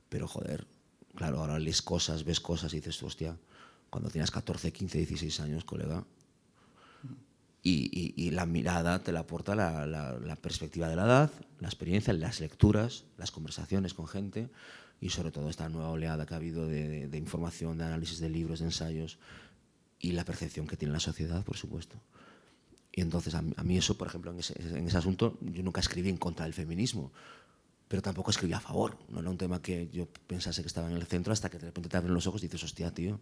[0.09, 0.67] Pero joder,
[1.15, 3.37] claro, ahora lees cosas, ves cosas y dices, hostia,
[3.89, 6.05] cuando tienes 14, 15, 16 años, colega,
[7.63, 11.31] y, y, y, la mirada te la aporta la, la, la, perspectiva de la edad,
[11.61, 14.49] la experiencia, las lecturas, las conversaciones con gente
[14.99, 18.19] y sobre todo esta nueva oleada que ha habido de, de, de información, de análisis
[18.19, 19.17] de libros, de ensayos
[19.97, 21.95] y la percepción que tiene la sociedad, por supuesto.
[22.91, 25.63] Y entonces a mí, a mí eso, por ejemplo, en ese, en ese asunto, yo
[25.63, 27.13] nunca escribí en contra del feminismo,
[27.87, 28.97] pero tampoco escribí a favor.
[29.07, 31.67] No era un tema que yo pensase que estaba en el centro hasta que de
[31.67, 33.19] repente te abren los ojos y dices, hostia, tío,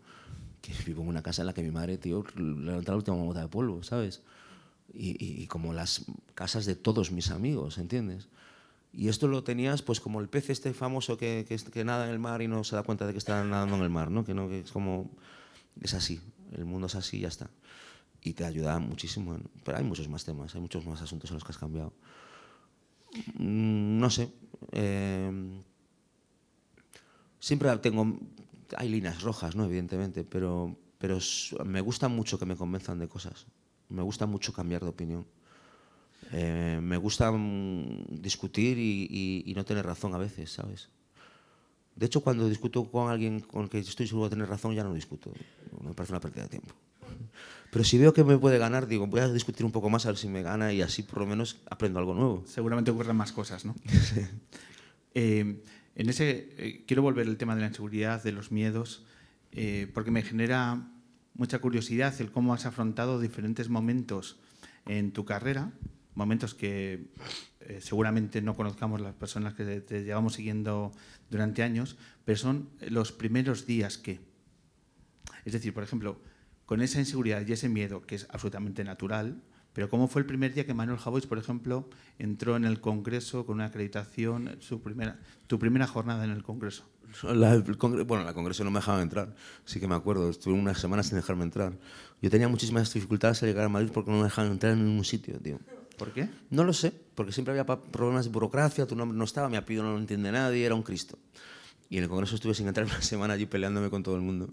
[0.61, 3.41] que vivo en una casa en la que mi madre, tío, levanta la última gota
[3.41, 4.21] de polvo, ¿sabes?
[4.93, 8.27] Y, y, y, como las casas de todos mis amigos, ¿entiendes?
[8.93, 12.11] Y esto lo tenías pues como el pez este famoso que, que, que, nada en
[12.11, 14.25] el mar y no se da cuenta de que está nadando en el mar, ¿no?
[14.25, 15.09] Que, no, que es como...
[15.81, 16.19] Es así,
[16.51, 17.49] el mundo es así y ya está.
[18.21, 19.39] Y te ayuda muchísimo.
[19.63, 21.93] Pero hay muchos más temas, hay muchos más asuntos en los que has cambiado.
[23.35, 24.29] Mm, no sé.
[24.73, 25.61] Eh,
[27.41, 28.19] Siempre tengo,
[28.77, 29.65] hay líneas rojas, ¿no?
[29.65, 31.19] Evidentemente, pero, pero
[31.65, 33.47] me gusta mucho que me convenzan de cosas.
[33.89, 35.25] Me gusta mucho cambiar de opinión.
[36.31, 40.89] Eh, me gusta mm, discutir y, no tener razón a veces, ¿sabes?
[41.95, 44.83] De hecho, cuando discuto con alguien con el que estoy seguro de tener razón, ya
[44.83, 45.33] no discuto.
[45.83, 46.73] Me parece una pérdida de tiempo.
[47.71, 50.09] Pero si veo que me puede ganar, digo, voy a discutir un poco más a
[50.09, 52.43] ver si me gana y así por lo menos aprendo algo nuevo.
[52.45, 53.75] Seguramente ocurren más cosas, ¿no?
[55.13, 55.61] Eh,
[55.95, 59.05] en ese, eh, quiero volver al tema de la inseguridad, de los miedos,
[59.93, 60.87] porque me genera
[61.33, 64.39] mucha curiosidad el cómo has afrontado diferentes momentos
[64.85, 65.73] en tu carrera
[66.15, 67.07] momentos que
[67.61, 70.91] eh, seguramente no conozcamos las personas que te, llevamos siguiendo
[71.29, 74.19] durante años, pero son los primeros días que.
[75.45, 76.21] Es decir, por ejemplo,
[76.65, 79.41] con esa inseguridad y ese miedo, que es absolutamente natural,
[79.73, 83.45] pero ¿cómo fue el primer día que Manuel Javois, por ejemplo, entró en el Congreso
[83.45, 86.83] con una acreditación, su primera, tu primera jornada en el Congreso?
[87.23, 87.57] La,
[88.05, 91.17] bueno, la Congreso no me dejaban entrar, sí que me acuerdo, estuve unas semanas sin
[91.17, 91.73] dejarme entrar.
[92.21, 95.05] Yo tenía muchísimas dificultades al llegar a Madrid porque no me dejaban entrar en ningún
[95.05, 95.59] sitio, tío.
[95.97, 96.29] ¿Por qué?
[96.49, 99.83] No lo sé, porque siempre había problemas de burocracia, tu nombre no estaba, mi apellido
[99.83, 101.17] no lo entiende nadie, era un Cristo.
[101.89, 104.49] Y en el Congreso estuve sin entrar una semana allí peleándome con todo el mundo.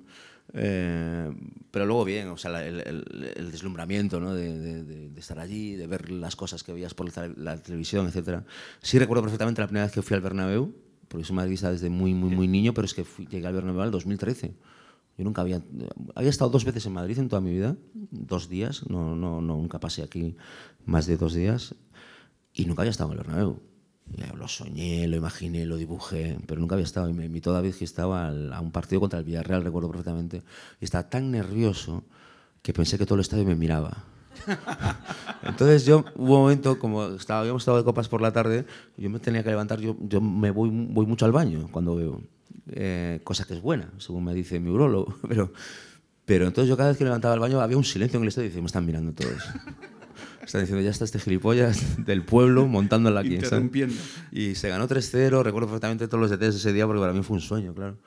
[0.54, 1.30] Eh,
[1.70, 4.34] pero luego bien, o sea, el, deslumbramiento ¿no?
[4.34, 8.42] de, estar allí, de ver las cosas que veías por la, televisión, etc.
[8.82, 10.74] Sí recuerdo perfectamente la primera vez que fui al Bernabéu,
[11.08, 13.86] porque soy madridista desde muy, muy, muy niño, pero es que llegué al Bernabéu en
[13.86, 14.54] el 2013.
[15.18, 15.62] Yo nunca había...
[16.14, 17.76] Había estado dos veces en Madrid en toda mi vida,
[18.10, 20.36] dos días, no, no, no nunca pasé aquí
[20.84, 21.74] más de dos días,
[22.54, 23.67] y nunca había estado en el Bernabéu.
[24.36, 27.08] Lo soñé, lo imaginé, lo dibujé, pero nunca había estado.
[27.08, 30.42] Y me invitó David que estaba a un partido contra el Villarreal, recuerdo perfectamente.
[30.80, 32.04] Y estaba tan nervioso
[32.62, 34.04] que pensé que todo el estadio me miraba.
[35.42, 38.64] Entonces yo hubo un momento, como estaba, habíamos estado de copas por la tarde,
[38.96, 42.22] yo me tenía que levantar, yo, yo me voy, voy mucho al baño cuando veo,
[42.70, 45.52] eh, cosa que es buena, según me dice mi urologo, pero,
[46.24, 48.46] pero entonces yo cada vez que levantaba el baño había un silencio en el estadio
[48.46, 49.42] y decía, me están mirando todos.
[50.48, 53.34] Están diciendo, ya está este gilipollas del pueblo montándola aquí.
[53.34, 53.94] Interrumpiendo.
[54.32, 57.22] Y se ganó 3-0, recuerdo perfectamente todos los detalles de ese día porque para mí
[57.22, 57.98] fue un sueño, claro.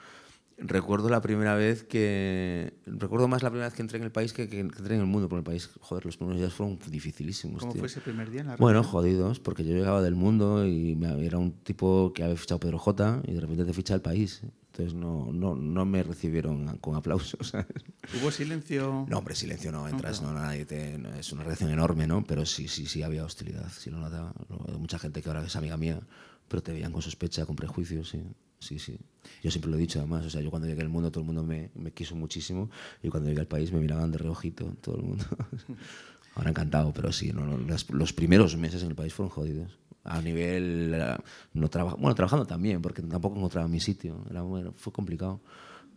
[0.57, 2.73] Recuerdo la primera vez que...
[2.87, 5.07] Recuerdo más la primera vez que entré en el país que, que, entré en el
[5.07, 5.69] mundo por el país.
[5.81, 7.59] Joder, los primeros días fueron dificilísimos.
[7.59, 10.97] ¿Cómo fue ese primer día en la Bueno, jodidos, porque yo llegaba del mundo y
[11.19, 14.41] era un tipo que había fichado Pedro J y de repente te ficha el país.
[14.71, 17.53] Entonces no, no, no me recibieron con aplausos.
[18.21, 19.05] ¿Hubo silencio?
[19.09, 22.23] No, hombre, silencio no, entras, no, nadie te, es una reacción enorme, ¿no?
[22.23, 24.33] Pero sí, sí, sí había hostilidad, sí lo notaba.
[24.79, 25.99] Mucha gente que ahora es amiga mía,
[26.47, 28.23] pero te veían con sospecha, con prejuicios, sí.
[28.59, 28.95] Sí, sí.
[29.41, 31.25] Yo siempre lo he dicho además, o sea, yo cuando llegué al mundo todo el
[31.25, 32.69] mundo me, me quiso muchísimo
[33.01, 35.25] y cuando llegué al país me miraban de reojito todo el mundo.
[36.35, 39.77] Ahora encantado, pero sí, no, los, primeros meses en el país fueron jodidos.
[40.03, 41.15] A nivel, eh,
[41.53, 44.43] no trabajo, bueno, trabajando también, porque tampoco encontraba mi sitio, era,
[44.75, 45.41] fue complicado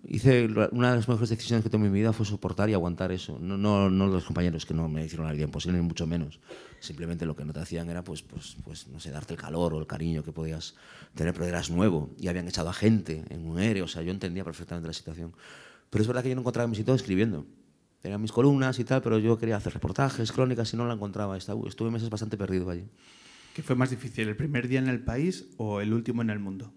[0.08, 3.12] hice una de las mejores decisiones que tomé en mi vida fue soportar y aguantar
[3.12, 3.38] eso.
[3.40, 6.40] No, no, no los compañeros que no me hicieron la vida imposible, ni mucho menos.
[6.80, 9.74] Simplemente lo que no te hacían era, pues, pues, pues, no sé, darte el calor
[9.74, 10.74] o el cariño que podías
[11.14, 13.84] tener, pero eras nuevo y habían echado a gente en un aéreo.
[13.84, 15.32] O sea, yo entendía perfectamente la situación.
[15.90, 17.46] Pero es verdad que yo no encontraba mi sitio escribiendo.
[18.00, 21.36] Tenía mis columnas y tal, pero yo quería hacer reportajes, crónicas y no la encontraba.
[21.38, 22.84] Estuve meses bastante perdido allí.
[23.54, 26.40] ¿Qué fue más difícil, el primer día en el país o el último en el
[26.40, 26.72] mundo?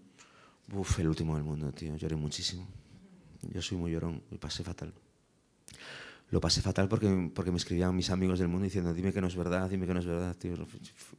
[0.72, 1.96] Uf, el último en el mundo, tío.
[1.96, 2.68] Lloré muchísimo.
[3.52, 4.94] Yo soy muy llorón y pasé fatal.
[6.30, 9.26] Lo pasé fatal porque, porque me escribían mis amigos del mundo diciendo, dime que no
[9.26, 10.54] es verdad, dime que no es verdad, tío.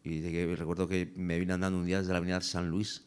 [0.02, 3.04] Y, llegué, recuerdo que me vine andando un día desde la avenida San Luis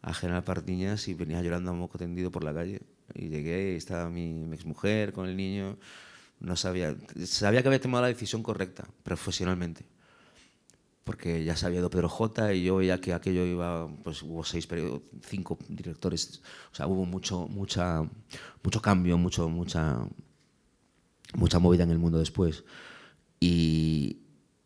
[0.00, 2.80] a General Partiñas y venía llorando a moco tendido por la calle.
[3.12, 5.76] Y llegué y estaba mi, mi exmujer con el niño.
[6.38, 9.97] No sabía, sabía que había tomado la decisión correcta, profesionalmente
[11.08, 14.44] porque ya se había ido Pedro J y yo veía que aquello iba, pues hubo
[14.44, 14.68] seis,
[15.22, 18.02] cinco directores, o sea, hubo mucho, mucha,
[18.62, 20.06] mucho cambio, mucho, mucha,
[21.32, 22.62] mucha movida en el mundo después.
[23.40, 24.18] Y,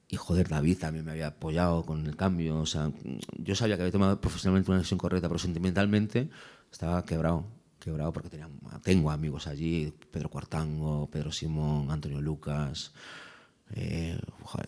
[0.08, 2.90] y joder, David también me había apoyado con el cambio, o sea,
[3.38, 6.28] yo sabía que había tomado profesionalmente una decisión correcta, pero sentimentalmente
[6.72, 7.46] estaba quebrado,
[7.78, 8.48] quebrado porque tenía,
[8.82, 12.92] tengo amigos allí, Pedro Cuartango, Pedro Simón, Antonio Lucas,
[13.74, 14.18] eh,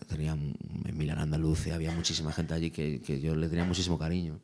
[0.07, 0.57] tenía en
[0.97, 4.39] Milán Andaluz había muchísima gente allí que, que, yo le tenía muchísimo cariño.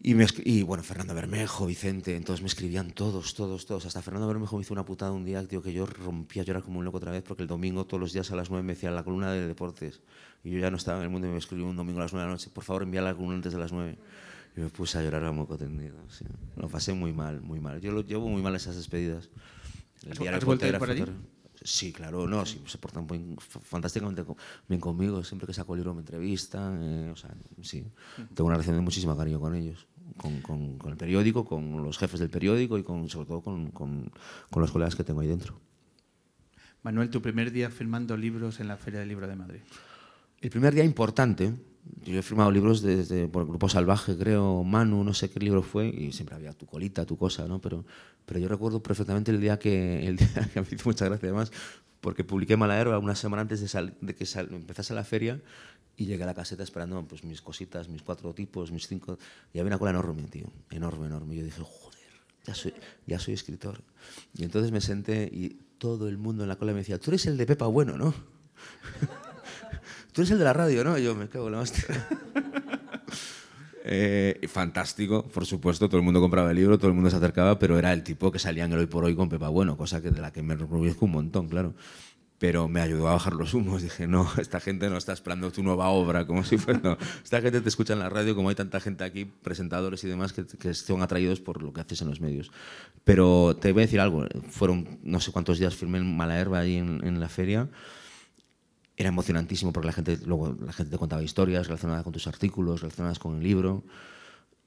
[0.00, 3.84] Y, me, y bueno, Fernando Bermejo, Vicente, entonces me escribían todos, todos, todos.
[3.84, 6.62] Hasta Fernando Bermejo me hizo una putada un día, tío, que yo rompía a llorar
[6.62, 8.74] como un loco otra vez porque el domingo todos los días a las 9 me
[8.74, 10.00] decía la columna de deportes.
[10.44, 12.12] Y yo ya no estaba en el mundo y me escribió un domingo a las
[12.12, 13.98] 9 de la noche, por favor envía la columna antes de las 9.
[14.56, 15.96] Y me puse a llorar a moco tendido.
[16.56, 17.80] Lo pasé muy mal, muy mal.
[17.80, 19.28] Yo lo llevo muy mal esas despedidas.
[20.04, 21.04] El ¿Has vuelto por allí?
[21.62, 23.06] Sí, claro, no, sí, se portan
[23.62, 24.24] fantásticamente
[24.68, 27.84] bien conmigo, siempre que saco el libro me entrevistan, eh, o sea, sí,
[28.34, 29.86] tengo una relación de muchísimo cariño con ellos,
[30.20, 34.10] con, el periódico, con los jefes del periódico y con, sobre todo con, con
[34.54, 35.60] los colegas que tengo ahí dentro.
[36.82, 39.60] Manuel, tu primer día firmando libros en la Feria del Libro de Madrid.
[40.40, 41.52] El primer día importante,
[42.04, 45.62] yo he firmado libros desde por el Grupo Salvaje, creo, Manu, no sé qué libro
[45.62, 47.60] fue, y siempre había tu colita, tu cosa, ¿no?
[47.60, 47.84] Pero,
[48.26, 51.52] pero yo recuerdo perfectamente el día que, el día que me hizo mucha gracia además,
[52.00, 55.40] porque publiqué Mala una semana antes de, de que empezase la feria
[55.96, 59.18] y llegué a la caseta esperando pues, mis cositas, mis cuatro tipos, mis cinco.
[59.52, 60.46] Y había una cola enorme, tío.
[60.70, 61.34] Enorme, enorme.
[61.34, 61.98] Y yo dije, joder,
[62.44, 62.72] ya soy,
[63.06, 63.82] ya soy escritor.
[64.32, 67.26] Y entonces me senté y todo el mundo en la cola me decía, tú eres
[67.26, 68.14] el de Pepa Bueno, ¿no?
[70.18, 70.98] tú eres el de la radio, ¿no?
[70.98, 71.84] Y yo me cago en la hostia.
[73.90, 77.58] Eh, fantástico, por supuesto, todo el mundo compraba el libro, todo el mundo se acercaba,
[77.58, 80.02] pero era el tipo que salía en el hoy por hoy con Pepa Bueno, cosa
[80.02, 81.72] que de la que me enorgullezco un montón, claro.
[82.38, 83.80] Pero me ayudó a bajar los humos.
[83.80, 86.80] Dije, no, esta gente no está esperando tu nueva obra, como si fuera.
[86.82, 86.98] No.
[87.24, 90.34] Esta gente te escucha en la radio, como hay tanta gente aquí, presentadores y demás,
[90.34, 92.50] que, que son atraídos por lo que haces en los medios.
[93.04, 96.76] Pero te voy a decir algo, fueron no sé cuántos días firmé en Malaherba ahí
[96.76, 97.70] en, en la feria
[98.98, 102.80] era emocionantísimo porque la gente, luego la gente te contaba historias relacionadas con tus artículos,
[102.80, 103.84] relacionadas con el libro.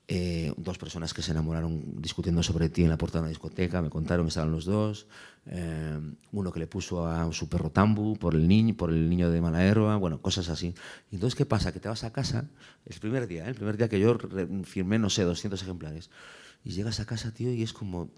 [0.08, 3.82] Eh, dos personas que se enamoraron discutiendo sobre ti en la puerta de una discoteca,
[3.82, 5.08] me contaron estaban los dos.
[5.48, 6.00] Eh,
[6.32, 9.41] uno que le puso a su perro Tambu por el niño, por el niño de
[9.41, 10.74] Malaherba, bueno, cosas así.
[11.12, 11.74] Y entonces, ¿qué pasa?
[11.74, 12.50] Que te vas a casa,
[12.86, 13.50] el primer día, ¿eh?
[13.50, 14.17] el primer día que yo
[14.63, 16.10] firmé, no sé, 200 ejemplares.
[16.63, 18.12] Y llegas a casa, tío, y es como,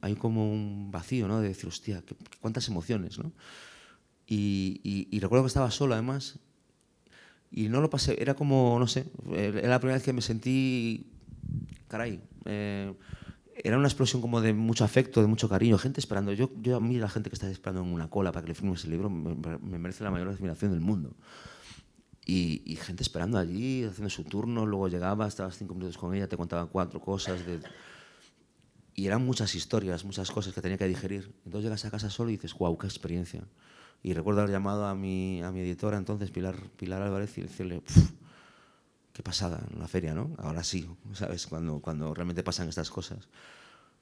[0.00, 1.40] hay como un vacío, ¿no?
[1.40, 2.02] De decir, hostia,
[2.40, 3.32] cuántas emociones, ¿no?
[4.26, 6.38] Y, recuerdo que estaba solo además
[7.50, 11.12] y no lo pasé, era como, no sé, era la primera vez que me sentí,
[11.88, 12.92] caray, eh,
[13.56, 16.32] era una explosión como de mucho afecto, de mucho cariño, gente esperando.
[16.32, 18.54] Yo, yo a mí la gente que está esperando en una cola para que le
[18.54, 21.14] firme ese libro me, merece la mayor admiración del mundo.
[22.28, 26.36] Y, gente esperando allí, haciendo su turno, luego llegaba, estabas cinco minutos con ella, te
[26.36, 27.46] contaba cuatro cosas.
[27.46, 27.60] De,
[28.94, 31.32] y eran muchas historias, muchas cosas que tenía que digerir.
[31.44, 33.44] Entonces llegas a casa solo y dices, wow, qué experiencia.
[34.06, 37.82] Y recuerdo haber llamado a mi, a mi editora entonces, Pilar, Pilar Álvarez, y decirle,
[39.12, 40.30] qué pasada en la feria, ¿no?
[40.38, 41.48] Ahora sí, ¿sabes?
[41.48, 43.28] Cuando, cuando realmente pasan estas cosas.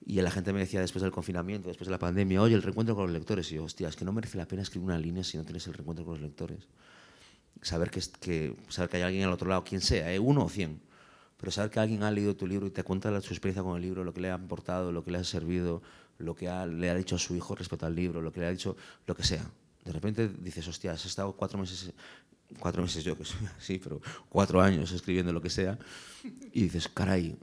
[0.05, 2.95] Y la gente me decía después del confinamiento, después de la pandemia, oye, el reencuentro
[2.95, 3.51] con los lectores.
[3.51, 5.67] Y yo, hostia, es que no merece la pena escribir una línea si no tienes
[5.69, 6.69] el reencuentro con los lectores.
[7.63, 10.19] Saber que, que, saber que hay alguien al otro lado, quien sea, ¿eh?
[10.19, 10.83] uno o cien,
[11.39, 13.81] pero saber que alguien ha leído tu libro y te cuenta su experiencia con el
[13.81, 15.81] libro, lo que le ha aportado, lo que le ha servido,
[16.19, 18.51] lo que le ha dicho a su hijo respecto al libro, lo que le ha
[18.51, 19.51] dicho, lo que sea
[19.85, 21.93] de repente dices, hostia, has estado cuatro meses,
[22.59, 25.79] cuatro meses yo que soy pero cuatro años escribiendo lo que sea,
[26.53, 27.37] y dices, caray,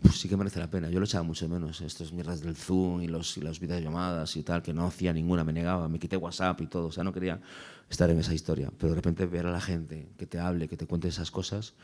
[0.00, 0.88] pues sí que merece la pena.
[0.88, 4.42] Yo lo echaba mucho menos, estas mierdas del Zoom y, los, y las videollamadas y
[4.42, 7.12] tal, que no hacía ninguna, me negaba, me quité WhatsApp y todo, o sea, no
[7.12, 7.40] quería
[7.90, 8.72] estar en esa historia.
[8.78, 11.74] Pero de repente ver a la gente que te hable, que te cuente esas cosas,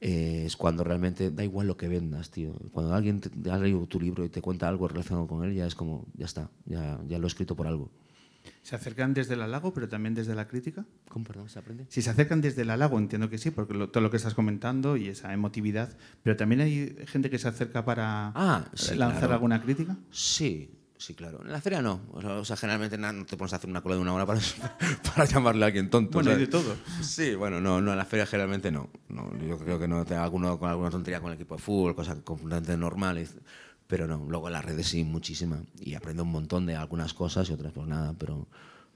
[0.00, 2.52] eh, es cuando realmente da igual lo que vendas, tío.
[2.70, 5.66] Cuando alguien te, ha leído tu libro y te cuenta algo relacionado con él, ya
[5.66, 7.90] es como, ya está, ya, ya lo he escrito por algo.
[8.62, 10.84] ¿Se acercan desde el halago, pero también desde la crítica?
[11.08, 11.86] ¿Cómo, perdón, se aprende?
[11.88, 14.96] Si se acercan desde el halago, entiendo que sí, porque todo lo que estás comentando
[14.96, 18.64] y esa emotividad, pero también hay gente que se acerca para ah,
[18.96, 19.96] lanzar alguna crítica.
[20.10, 21.42] Sí, sí, claro.
[21.44, 22.00] En la feria no.
[22.12, 24.40] O sea, generalmente no te pones a hacer una cola de una hora para,
[25.14, 26.18] para llamarle a alguien tonto.
[26.18, 26.76] Bueno, hay de todo.
[27.00, 28.90] Sí, bueno, no, no, en la feria generalmente no.
[29.08, 31.94] no yo creo que no tenga alguno con alguna tontería con el equipo de fútbol,
[31.94, 33.36] cosas completamente normales.
[33.86, 35.62] Pero no, luego en las redes sí, muchísima.
[35.80, 38.48] Y aprendo un montón de algunas cosas y otras pues nada, pero,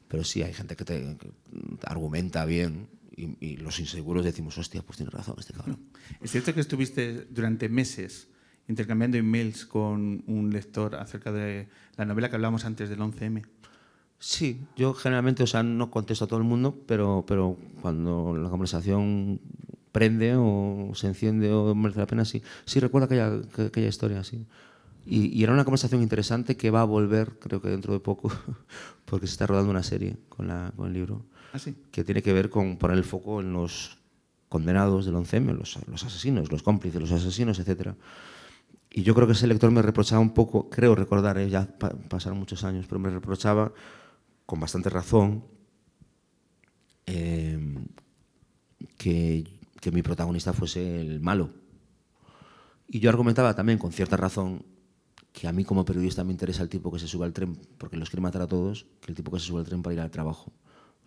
[0.09, 1.17] pero sí hay gente que te,
[1.85, 5.81] argumenta bien y, los inseguros decimos, hostia, pues tiene razón este cabrón.
[6.21, 8.29] Es cierto que estuviste durante meses
[8.69, 13.45] intercambiando emails con un lector acerca de la novela que hablábamos antes del 11M.
[14.19, 18.49] Sí, yo generalmente, o sea, no contesto a todo el mundo, pero, pero cuando la
[18.49, 19.41] conversación
[19.93, 24.47] prende o se enciende o merece la pena, sí, sí recuerdo aquella, aquella historia, sí.
[25.07, 28.31] Y, era una conversación interesante que va a volver, creo que dentro de poco,
[29.05, 31.77] porque se está rodando una serie con, la, con el libro, ¿Ah, sí?
[31.93, 33.99] que tiene que ver con poner el foco en los
[34.49, 37.95] condenados del 11M, los, los asesinos, los cómplices, los asesinos, etc.
[38.91, 41.49] Y yo creo que ese lector me reprochaba un poco, creo recordar, ¿eh?
[41.49, 41.69] ya
[42.09, 43.73] pasaron muchos años, pero me reprochaba
[44.45, 45.45] con bastante razón
[47.07, 47.59] eh,
[48.97, 49.45] que,
[49.81, 51.51] que mi protagonista fuese el malo.
[52.89, 54.65] Y yo argumentaba también con cierta razón
[55.37, 57.99] que a mí como periodista me interesa el tipo que se sube al tren porque
[57.99, 60.01] los quiere matar a todos, que el tipo que se sube al tren para ir
[60.01, 60.51] al trabajo.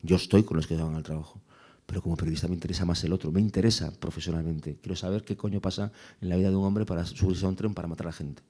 [0.03, 1.41] Yo estoy con los que van al trabajo,
[1.87, 4.77] pero como periodista me interesa más el otro, me interesa profesionalmente.
[4.83, 7.55] Quiero saber qué coño pasa en la vida de un hombre para subirse a un
[7.55, 8.43] tren para matar a la gente.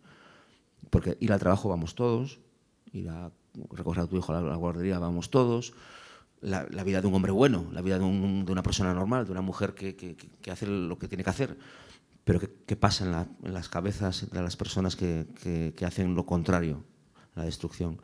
[0.90, 2.42] Porque ir al trabajo vamos todos,
[2.92, 3.32] ir a
[3.72, 5.72] recoger a tu hijo a la, guardería vamos todos,
[6.42, 9.76] la, vida de un hombre bueno, la vida de, una persona normal, de una mujer
[9.76, 11.58] que, que hace lo que tiene que hacer
[12.30, 16.14] pero ¿qué, pasa en, la, en, las cabezas de las personas que, que, que, hacen
[16.14, 16.84] lo contrario,
[17.34, 18.00] la destrucción?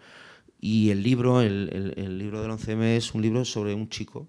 [0.59, 4.27] Y el libro, el, el, el libro del 11M es un libro sobre un chico,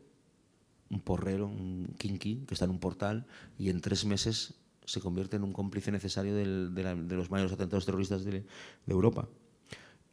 [0.90, 3.24] un porrero, un kinky, que está en un portal
[3.58, 4.52] y en tres meses
[4.84, 8.32] se convierte en un cómplice necesario del, de, la, de, los mayores atentados terroristas de,
[8.32, 8.46] de
[8.86, 9.30] Europa.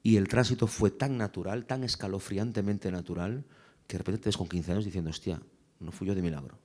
[0.02, 3.44] Y el tránsito fue tan natural, tan escalofriantemente natural,
[3.86, 5.42] que de repente te ves con 15 años diciendo, hostia,
[5.82, 6.63] no fui yo de milagro.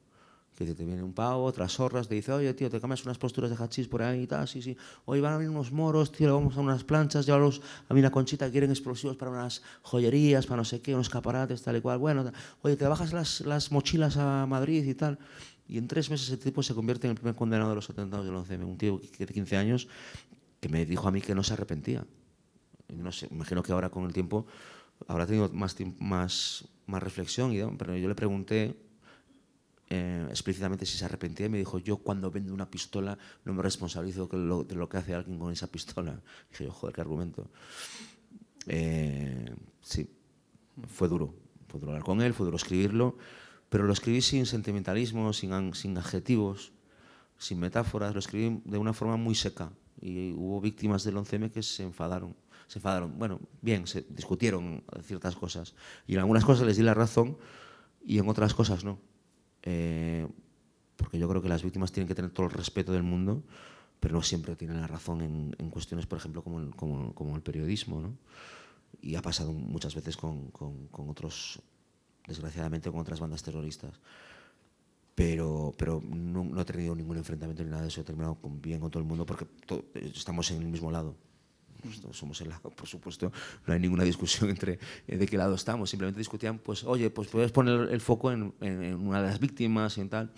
[0.58, 3.48] Que te viene un pavo, otras horras, te dice, oye, tío, te cambias unas posturas
[3.48, 4.76] de hachís por ahí y tal, sí, sí.
[5.04, 8.10] Hoy van a venir unos moros, tío, vamos a unas planchas, llévalos a mí una
[8.10, 11.98] conchita quieren explosivos para unas joyerías, para no sé qué, unos caparates, tal y cual.
[11.98, 15.20] Bueno, oye, te bajas las, las mochilas a Madrid y tal.
[15.68, 18.26] Y en tres meses ese tipo se convierte en el primer condenado de los atentados
[18.26, 18.64] del 11M.
[18.64, 19.86] Un tío de 15 años
[20.58, 22.04] que me dijo a mí que no se arrepentía.
[22.88, 24.44] No sé, imagino que ahora con el tiempo
[25.06, 28.87] habrá tenido más, más, más reflexión, pero yo le pregunté
[29.90, 33.62] eh, explícitamente si se arrepentía y me dijo, yo cuando vendo una pistola no me
[33.62, 36.20] responsabilizo de lo, que hace alguien con esa pistola.
[36.48, 37.50] Y dije yo, joder, qué argumento.
[38.66, 40.10] Eh, sí,
[40.86, 41.34] fue duro.
[41.68, 43.16] Fue duro hablar con él, fue duro escribirlo,
[43.68, 46.72] pero lo escribí sin sentimentalismo, sin, sin adjetivos,
[47.38, 49.70] sin metáforas, lo escribí de una forma muy seca.
[50.00, 52.36] Y hubo víctimas del 11M que se enfadaron.
[52.66, 55.74] Se enfadaron, bueno, bien, se discutieron ciertas cosas.
[56.06, 57.38] Y en algunas cosas les di la razón
[58.04, 58.98] y en otras cosas no.
[59.70, 60.26] Eh,
[60.96, 63.42] porque yo creo que las víctimas tienen que tener todo el respeto del mundo,
[64.00, 67.36] pero no siempre tienen la razón en, en cuestiones, por ejemplo, como el, como, como
[67.36, 68.00] el periodismo.
[68.00, 68.16] ¿no?
[69.02, 71.60] Y ha pasado muchas veces con, con, con, otros,
[72.26, 73.92] desgraciadamente, con otras bandas terroristas.
[75.14, 78.00] Pero, pero no, no, he tenido ningún enfrentamiento ni nada de eso.
[78.00, 79.46] He terminado con, bien con todo el mundo porque
[79.94, 81.14] estamos en el mismo lado.
[82.12, 83.30] Somos el lado, por supuesto,
[83.66, 85.90] no hay ninguna discusión entre eh, de qué lado estamos.
[85.90, 90.00] Simplemente discutían, pues, oye, pues puedes poner el foco en, una de las víctimas y
[90.00, 90.32] en tal.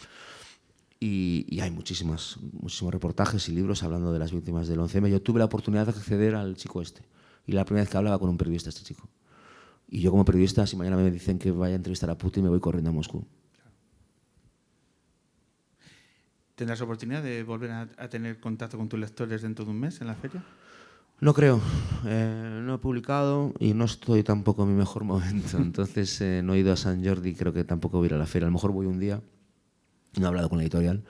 [0.98, 5.09] Y, y, hay muchísimas, muchísimos reportajes y libros hablando de las víctimas del 11M.
[5.09, 7.03] Yo tuve la oportunidad de acceder al chico este.
[7.46, 9.09] Y la primera vez que hablaba con un periodista, este chico.
[9.88, 12.50] Y yo como periodista, si mañana me dicen que vaya a entrevistar a Putin, me
[12.50, 13.26] voy corriendo a Moscú.
[16.55, 20.03] ¿Tendrás oportunidad de volver a, a tener contacto con tus lectores dentro de un mes
[20.03, 20.44] en la feria?
[21.20, 21.61] No creo.
[22.06, 25.59] Eh, no he publicado y no estoy tampoco en mi mejor momento.
[25.59, 28.18] Entonces eh, no he ido a San Jordi, creo que tampoco voy a ir a
[28.18, 28.46] la feria.
[28.46, 29.20] A lo mejor voy un día.
[30.18, 31.04] No he hablado con la editorial,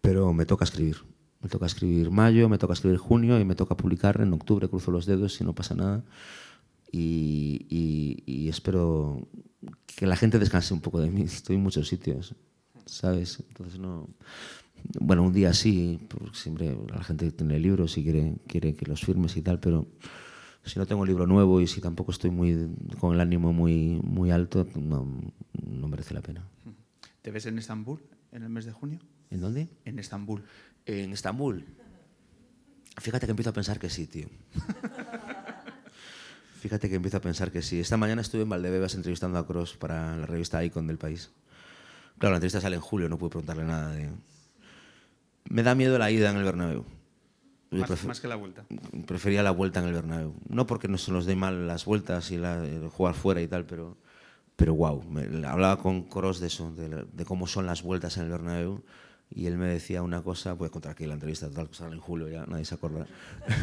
[0.00, 0.96] pero me toca escribir.
[1.40, 4.68] Me toca escribir mayo, me toca escribir junio y me toca publicar en octubre.
[4.68, 6.04] Cruzo los dedos si no pasa nada.
[6.90, 9.28] Y, y, y espero
[9.86, 11.22] que la gente descanse un poco de mí.
[11.22, 12.34] Estoy en muchos sitios,
[12.86, 13.38] ¿sabes?
[13.48, 14.08] Entonces no
[15.00, 19.00] bueno, un día sí, porque siempre la gente tiene libros y quiere, quiere que los
[19.00, 19.86] firmes y tal, pero
[20.64, 24.30] si no tengo libro nuevo y si tampoco estoy muy con el ánimo muy, muy
[24.30, 25.06] alto, no,
[25.66, 26.46] no merece la pena.
[27.22, 29.00] ¿Te ves en Estambul en el mes de junio?
[29.30, 29.68] ¿En dónde?
[29.84, 30.44] En Estambul.
[30.86, 31.64] En Estambul.
[32.98, 34.28] Fíjate que empiezo a pensar que sí, tío.
[36.60, 37.78] Fíjate que empiezo a pensar que sí.
[37.78, 41.30] Esta mañana estuve en Valdebebas entrevistando a Cross para la revista Icon del país.
[42.18, 44.10] Claro, la entrevista sale en julio, no pude preguntarle nada de,
[45.48, 46.84] me da miedo la ida en el Bernabéu.
[47.70, 48.64] Más, más, que la vuelta.
[49.06, 50.34] Prefería la vuelta en el Bernabéu.
[50.48, 53.66] No porque no se nos dé mal las vueltas y la, jugar fuera y tal,
[53.66, 53.98] pero,
[54.56, 55.02] pero wow.
[55.02, 58.82] Me, hablaba con Coros de eso, de, de, cómo son las vueltas en el Bernabéu.
[59.30, 62.00] Y él me decía una cosa, pues contra aquí la entrevista total, que sale en
[62.00, 63.06] julio, ya nadie se acuerda.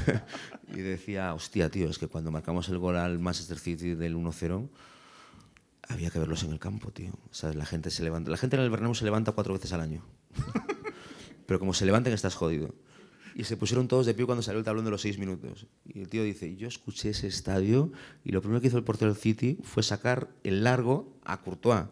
[0.67, 4.69] y decía, hostia, tío, es que cuando marcamos el gol al Manchester City del 1-0,
[5.89, 7.13] había que verlos en el campo, tío.
[7.32, 8.30] O sea, la gente se levanta.
[8.30, 10.04] La gente en el Bernabéu se levanta cuatro veces al año
[11.46, 12.74] pero como se levanten estás jodido.
[13.36, 15.68] Y se pusieron todos de pie cuando salió el tablón de los seis minutos.
[15.86, 17.92] Y el tío dice, yo escuché ese estadio
[18.24, 21.88] y lo primero que hizo el portero del City fue sacar el largo a Courtois.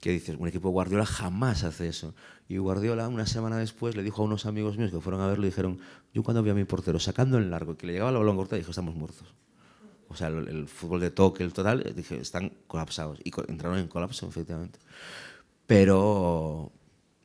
[0.00, 2.14] Que dices, un equipo Guardiola jamás hace eso.
[2.48, 5.46] Y Guardiola, una semana después, le dijo a unos amigos míos que fueron a verlo
[5.46, 5.80] dijeron,
[6.12, 8.60] yo cuando vi a mi portero sacando el largo, que le llegaba el balón Courtois,
[8.60, 9.34] dije, estamos muertos.
[10.08, 13.20] O sea, el, el, fútbol de toque, el total, dije, están colapsados.
[13.24, 14.78] Y entraron en colapso, efectivamente.
[15.66, 16.72] Pero,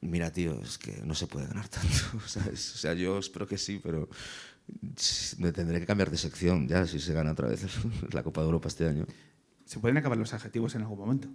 [0.04, 1.88] mira, tío, es que no se puede ganar tanto,
[2.28, 2.76] ¿sabes?
[2.76, 4.10] O sea, yo espero que sí, pero
[5.39, 7.66] me tendré que cambiar de sección ya si se gana otra vez
[8.12, 9.06] la Copa de Europa este año.
[9.66, 11.28] ¿Se pueden acabar los adjetivos en algún momento?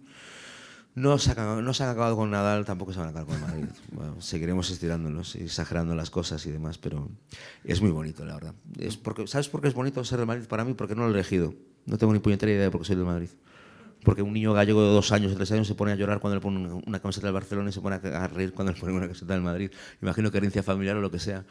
[0.94, 3.40] No se, ha, no se han acabado con Nadal, tampoco se van a acabar con
[3.40, 3.66] Madrid.
[3.92, 7.08] Bueno, seguiremos estirándonos y exagerando las cosas y demás, pero
[7.64, 8.54] es muy bonito, la verdad.
[8.78, 10.74] Es porque, ¿Sabes por qué es bonito ser de Madrid para mí?
[10.74, 11.54] Porque no lo he elegido.
[11.86, 13.30] No tengo ni puñetera idea de por qué soy de Madrid
[14.04, 16.36] porque un niño gallego de dos años o tres años se pone a llorar cuando
[16.36, 19.06] le ponen una camiseta del Barcelona y se pone a reír cuando le ponen una
[19.06, 19.70] camiseta del Madrid.
[20.00, 21.44] Imagino que herencia familiar o lo que sea.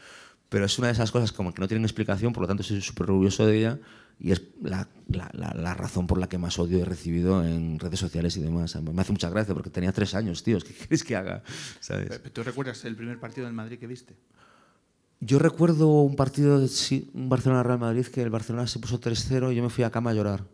[0.48, 2.80] Pero es una de esas cosas como que no tienen explicación, por lo tanto soy
[2.80, 3.78] súper orgulloso de ella
[4.18, 7.78] y es la, la, la, la, razón por la que más odio he recibido en
[7.78, 8.74] redes sociales y demás.
[8.82, 10.58] Me hace mucha gracia porque tenía tres años, tío.
[10.58, 11.42] ¿Qué quieres que haga?
[11.80, 12.20] ¿Sabes?
[12.32, 14.16] ¿Tú recuerdas el primer partido del Madrid que viste?
[15.20, 19.56] Yo recuerdo un partido, sí, un Barcelona-Real Madrid, que el Barcelona se puso 3-0 y
[19.56, 20.44] yo me fui a cama a llorar.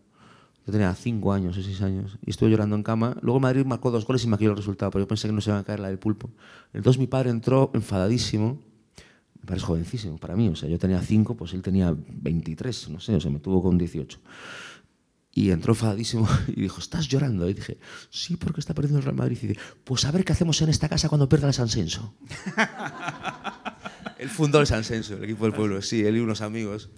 [0.66, 3.16] Yo tenía 5 años o 6 años y estuve llorando en cama.
[3.20, 5.40] Luego Madrid marcó dos goles y me maquilló el resultado, pero yo pensé que no
[5.40, 6.30] se iba a caer la del pulpo.
[6.72, 8.62] Entonces mi padre entró enfadadísimo.
[9.34, 12.88] Mi padre es jovencísimo para mí, o sea, yo tenía 5, pues él tenía 23,
[12.88, 14.18] no sé, o sea, me tuvo con 18.
[15.34, 17.48] Y entró enfadadísimo y dijo, ¿estás llorando?
[17.50, 19.36] Y dije, sí, porque está perdiendo el Real Madrid.
[19.42, 22.14] Y dice, pues a ver qué hacemos en esta casa cuando pierda el San Senso.
[24.18, 26.88] él fundó el San Senso, el equipo del pueblo, sí, él y unos amigos.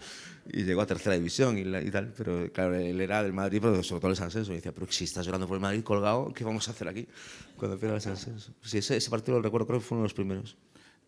[0.52, 2.12] Y llegó a tercera división y, la, y, tal.
[2.16, 4.52] Pero claro, él era del Madrid, pero sobre todo el San Senso.
[4.52, 7.06] Y decía, pero si estás llorando por el Madrid colgado, ¿qué vamos a hacer aquí
[7.56, 8.52] cuando pierda el San Senso?
[8.62, 10.56] Sí, ese, ese partido lo recuerdo, creo que fue uno de los primeros.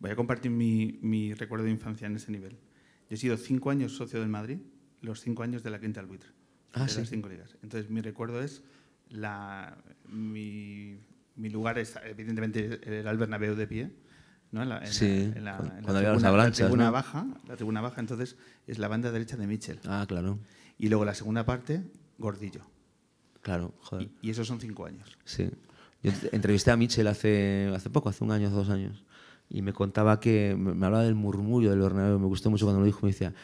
[0.00, 2.52] Voy a compartir mi, mi recuerdo de infancia en ese nivel.
[3.08, 4.58] Yo he sido cinco años socio del Madrid,
[5.00, 6.30] los cinco años de la Quinta del Buitre.
[6.74, 7.00] Ah, de sí.
[7.00, 7.56] las cinco ligas.
[7.62, 8.62] Entonces, mi recuerdo es
[9.08, 10.98] la, mi,
[11.36, 13.90] mi lugar es, evidentemente, el Albert Bernabéu de pie,
[14.52, 14.62] ¿no?
[14.62, 16.92] En la, en Sí, la, en la, cuando en había tribuna, la tribuna ¿no?
[16.92, 18.36] baja, la tribuna baja, entonces
[18.66, 19.80] es la banda derecha de Mitchell.
[19.86, 20.38] Ah, claro,
[20.78, 21.82] Y luego la segunda parte,
[22.18, 22.62] Gordillo.
[23.42, 24.08] claro, joder.
[24.22, 25.16] Y, y esos son cinco años.
[25.24, 25.48] Sí.
[26.02, 29.04] Yo ent- entrevisté a Mitchell hace, hace poco, hace un año, dos años,
[29.50, 32.86] y me contaba que, me hablaba del murmullo del Bernabéu, me gustó mucho cuando lo
[32.86, 33.34] dijo, me decía,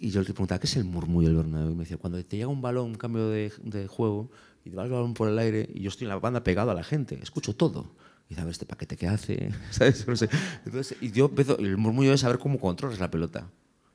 [0.00, 1.70] y yo le preguntaba, ¿qué es el murmullo del Bernabéu?
[1.70, 4.30] Y me decía, cuando te llega un balón, un cambio de, de juego,
[4.64, 6.70] y te va el balón por el aire, y yo estoy en la banda pegado
[6.70, 7.90] a la gente, escucho todo.
[8.28, 9.50] Y a ver, ¿este paquete qué hace?
[9.70, 10.06] ¿Sabes?
[10.06, 10.28] No sé.
[10.64, 13.48] Entonces, y yo empiezo, el murmullo es saber cómo controlas la pelota.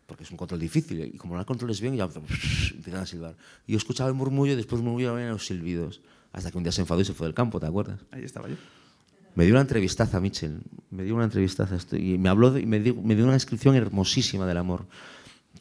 [0.08, 2.04] Porque es un control difícil, y como no la controles bien, ya
[2.76, 3.36] empiezan a silbar.
[3.66, 6.02] Y yo escuchaba el murmullo, y después el murmullo los silbidos.
[6.34, 8.00] Hasta que un día se enfadó y se fue del campo, ¿te acuerdas?
[8.12, 8.56] Ahí estaba yo.
[9.36, 10.60] Me dio una entrevistaza, Mitchell.
[10.90, 11.78] Me dio una entrevistaza.
[11.98, 14.86] Y me habló de- y me dio, me dio una descripción hermosísima del amor.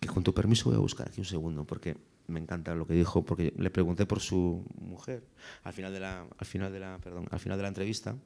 [0.01, 1.97] Que con tu permiso voy a buscar aquí un segundo, porque
[2.27, 3.25] me encanta lo que dijo.
[3.25, 5.23] Porque le pregunté por su mujer
[5.62, 8.16] al final de la, al final de la, perdón, al final de la entrevista.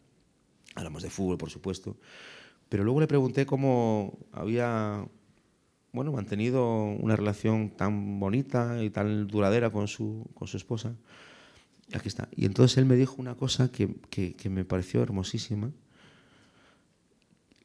[0.74, 1.96] Hablamos de fútbol, por supuesto.
[2.68, 5.06] Pero luego le pregunté cómo había
[5.92, 10.96] bueno, mantenido una relación tan bonita y tan duradera con su, con su esposa.
[11.92, 12.28] Aquí está.
[12.34, 15.70] Y entonces él me dijo una cosa que, que- que me pareció hermosísima.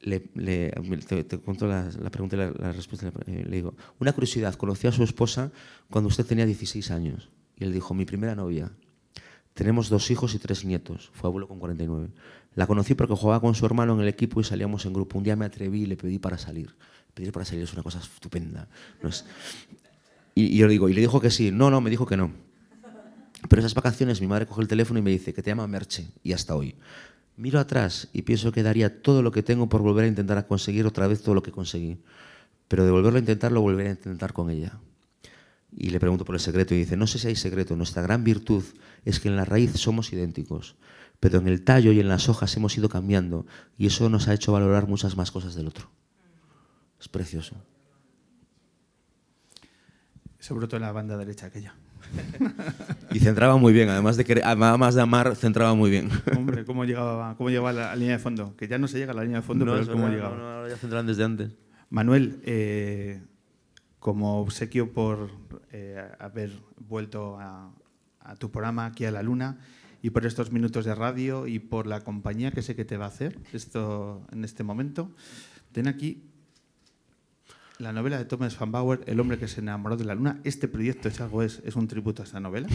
[0.02, 0.70] Le, le-
[1.06, 3.12] te, te cuento la, la pregunta y la, la respuesta.
[3.26, 5.50] Eh, Le digo, una curiosidad, conocí a su esposa
[5.90, 7.30] cuando usted tenía 16 años.
[7.56, 8.70] Y él dijo, mi primera novia.
[9.54, 11.10] Tenemos dos hijos y tres nietos.
[11.12, 12.08] Fue abuelo con 49.
[12.54, 15.18] La conocí porque jugaba con su hermano en el equipo y salíamos en grupo.
[15.18, 16.74] Un día me atreví y le pedí para salir.
[17.14, 18.68] Pedir para salir es una cosa estupenda.
[20.34, 21.50] y yo le digo, y le dijo que sí.
[21.50, 22.32] No, no, me dijo que no.
[23.48, 26.08] Pero esas vacaciones mi madre coge el teléfono y me dice que te llama Merche
[26.22, 26.74] y hasta hoy.
[27.36, 30.46] Miro atrás y pienso que daría todo lo que tengo por volver a intentar a
[30.46, 31.98] conseguir otra vez todo lo que conseguí.
[32.68, 34.78] Pero de volverlo a intentar, lo volveré a intentar con ella.
[35.76, 38.24] Y le pregunto por el secreto y dice, no sé si hay secreto, nuestra gran
[38.24, 38.62] virtud
[39.04, 40.76] es que en la raíz somos idénticos,
[41.20, 43.46] pero en el tallo y en las hojas hemos ido cambiando
[43.78, 45.90] y eso nos ha hecho valorar muchas más cosas del otro.
[46.98, 47.56] Es precioso.
[50.38, 51.74] Sobre todo en la banda derecha aquella.
[53.12, 56.08] Y centraba muy bien, además de, querer- además de amar, centraba muy bien.
[56.36, 58.56] Hombre, ¿cómo llegaba, cómo llegaba a la, a la línea de fondo?
[58.56, 60.36] Que ya no se llega a la línea de fondo, No, pero cómo verdad, llegaba.
[60.36, 61.52] no, no, ahora ya centran desde antes.
[61.90, 63.22] Manuel, eh,
[63.98, 65.30] como obsequio por
[65.72, 67.70] eh, haber vuelto a,
[68.20, 69.58] a tu programa aquí a la Luna
[70.02, 73.04] y por estos minutos de radio y por la compañía que sé que te va
[73.06, 75.10] a hacer esto en este momento,
[75.72, 76.24] ten aquí
[77.78, 80.38] la novela de Thomas Van Bauer, El hombre que se enamoró de la luna.
[80.44, 82.68] Este proyecto es algo es, es un tributo a esta novela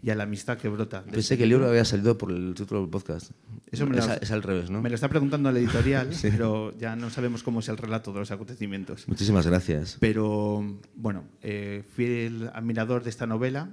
[0.00, 1.02] y a la amistad que brota.
[1.02, 3.32] Pensé este que el libro había salido por el título del podcast.
[3.72, 4.80] Eso me es, lo- a- es al revés, ¿no?
[4.80, 8.20] Me lo está preguntando la editorial, pero ya no sabemos cómo es el relato de
[8.20, 9.08] los acontecimientos.
[9.08, 9.96] Muchísimas gracias.
[9.98, 13.70] Pero bueno, eh, fui el admirador de esta novela,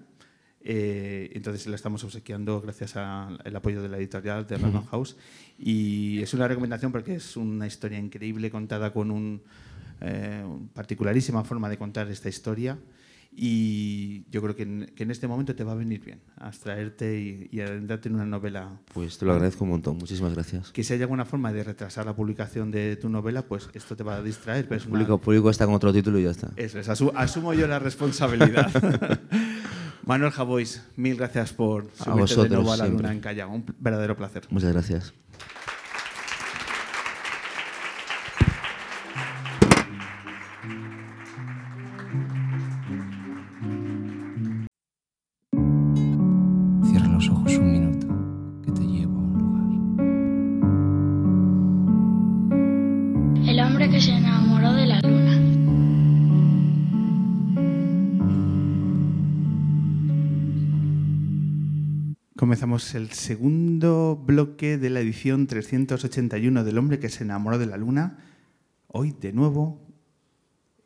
[0.64, 5.16] eh, entonces la estamos obsequiando gracias al apoyo de la editorial de Random House.
[5.58, 9.42] Y es una recomendación porque es una historia increíble contada con un,
[10.02, 10.44] eh,
[10.74, 12.78] particularísima forma de contar esta historia.
[13.34, 17.18] Y yo creo que en, que en este momento te va a venir bien abstraerte
[17.18, 19.98] y, y adentrarte en una novela Pues te lo agradezco un montón.
[19.98, 20.72] Muchísimas gracias.
[20.74, 24.04] que si hay alguna forma de retrasar la publicación de tu novela, pues esto te
[24.04, 24.68] va a distraer.
[24.68, 26.52] Pero El una- público, público está con otro título y ya está.
[26.58, 28.70] Eso es, asu- asumo yo la responsabilidad.
[30.06, 33.04] Manuel Javois, mil gracias por A subirte de vosotros, nuevo a la siempre.
[33.04, 33.52] luna en Callao.
[33.52, 34.44] Un verdadero placer.
[34.50, 35.14] Muchas gracias.
[62.62, 67.76] comenzamos el segundo bloque de la edición 381 del hombre que se enamoró de la
[67.76, 68.20] luna.
[68.86, 69.82] Hoy de nuevo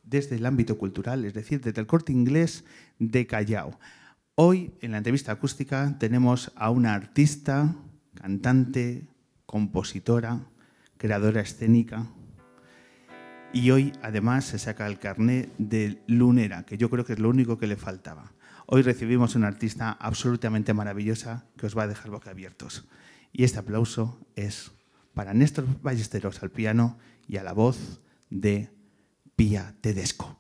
[0.01, 2.63] desde el ámbito cultural, es decir, desde el corte inglés
[2.97, 3.77] de Callao.
[4.35, 7.75] Hoy en la entrevista acústica tenemos a una artista,
[8.13, 9.09] cantante,
[9.45, 10.47] compositora,
[10.95, 12.07] creadora escénica.
[13.51, 17.27] Y hoy además se saca el carné de lunera, que yo creo que es lo
[17.27, 18.31] único que le faltaba.
[18.67, 22.85] Hoy recibimos una artista absolutamente maravillosa que os va a dejar boca abiertos
[23.31, 24.71] Y este aplauso es
[25.13, 26.97] para Néstor Ballesteros al piano
[27.27, 28.71] y a la voz de
[29.35, 30.37] Pía Tedesco.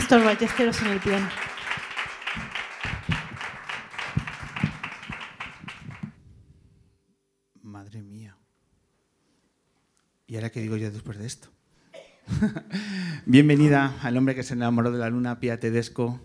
[0.00, 1.28] Néstor Ballesteros en el piano.
[7.62, 8.36] Madre mía.
[10.26, 11.48] ¿Y ahora qué digo yo después de esto?
[13.26, 16.20] Bienvenida al hombre que se enamoró de la luna, Pia Tedesco.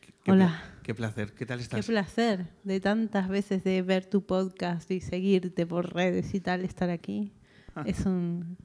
[0.00, 0.62] Qué- qué Hola.
[0.82, 1.32] Qué placer.
[1.34, 1.86] ¿Qué tal Qué estás?
[1.86, 6.90] placer de tantas veces de ver tu podcast y seguirte por redes y tal, estar
[6.90, 7.32] aquí.
[7.86, 8.56] Es un,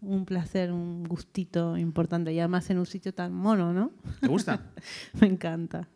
[0.00, 2.32] un placer, un gustito importante.
[2.32, 3.90] Y además en un sitio tan mono, ¿no?
[4.20, 4.60] ¿Te gusta?
[5.20, 5.88] Me encanta.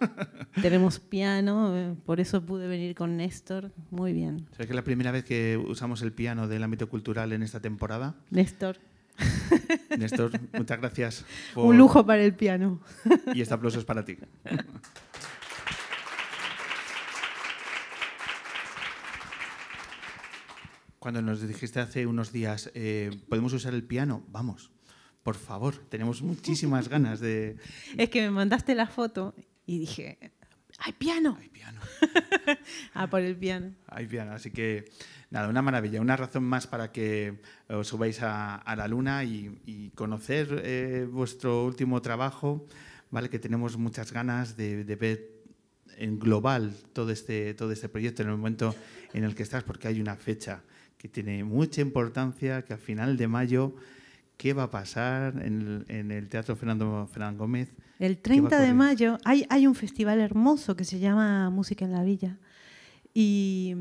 [0.62, 3.72] Tenemos piano, eh, por eso pude venir con Néstor.
[3.90, 4.46] Muy bien.
[4.52, 7.60] ¿Sabes que es la primera vez que usamos el piano del ámbito cultural en esta
[7.60, 8.14] temporada?
[8.30, 8.78] Néstor,
[9.98, 11.24] Néstor, muchas gracias.
[11.52, 12.80] por- un lujo para el piano.
[13.34, 14.16] Y este aplauso es para ti.
[20.98, 24.24] Cuando nos dijiste hace unos días, eh, ¿podemos usar el piano?
[24.30, 24.72] Vamos,
[25.22, 27.56] por favor, tenemos muchísimas ganas de...
[27.96, 29.34] Es que me mandaste la foto
[29.64, 30.18] y dije,
[30.78, 31.36] ¡hay piano!
[31.40, 31.80] Hay piano,
[32.94, 33.74] Ah, por el piano.
[33.86, 34.32] hay piano.
[34.32, 34.90] Así que,
[35.30, 39.60] nada, una maravilla, una razón más para que os subáis a, a la luna y,
[39.66, 42.66] y conocer eh, vuestro último trabajo,
[43.10, 43.28] ¿vale?
[43.30, 45.30] Que tenemos muchas ganas de, de ver
[45.96, 48.74] en global todo este, todo este proyecto en el momento
[49.12, 50.62] en el que estás, porque hay una fecha
[50.98, 53.74] que tiene mucha importancia, que a final de mayo,
[54.36, 57.72] ¿qué va a pasar en el, en el Teatro Fernando Fernán Gómez?
[57.98, 61.50] El ¿Qué va a 30 de mayo hay, hay un festival hermoso que se llama
[61.50, 62.38] Música en la Villa.
[63.14, 63.74] Y,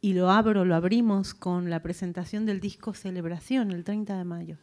[0.00, 4.58] y lo abro, lo abrimos con la presentación del disco Celebración, el 30 de mayo.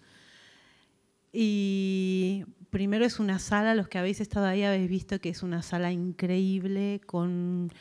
[1.34, 5.62] Y primero es una sala, los que habéis estado ahí habéis visto que es una
[5.62, 7.72] sala increíble, con,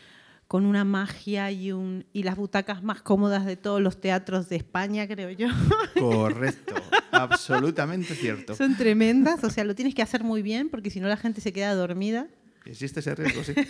[0.50, 4.56] con una magia y, un, y las butacas más cómodas de todos los teatros de
[4.56, 5.46] España, creo yo.
[5.96, 6.74] Correcto,
[7.12, 8.56] absolutamente cierto.
[8.56, 11.40] Son tremendas, o sea, lo tienes que hacer muy bien porque si no la gente
[11.40, 12.26] se queda dormida.
[12.64, 13.44] ¿Existe ese riesgo?
[13.44, 13.54] Sí.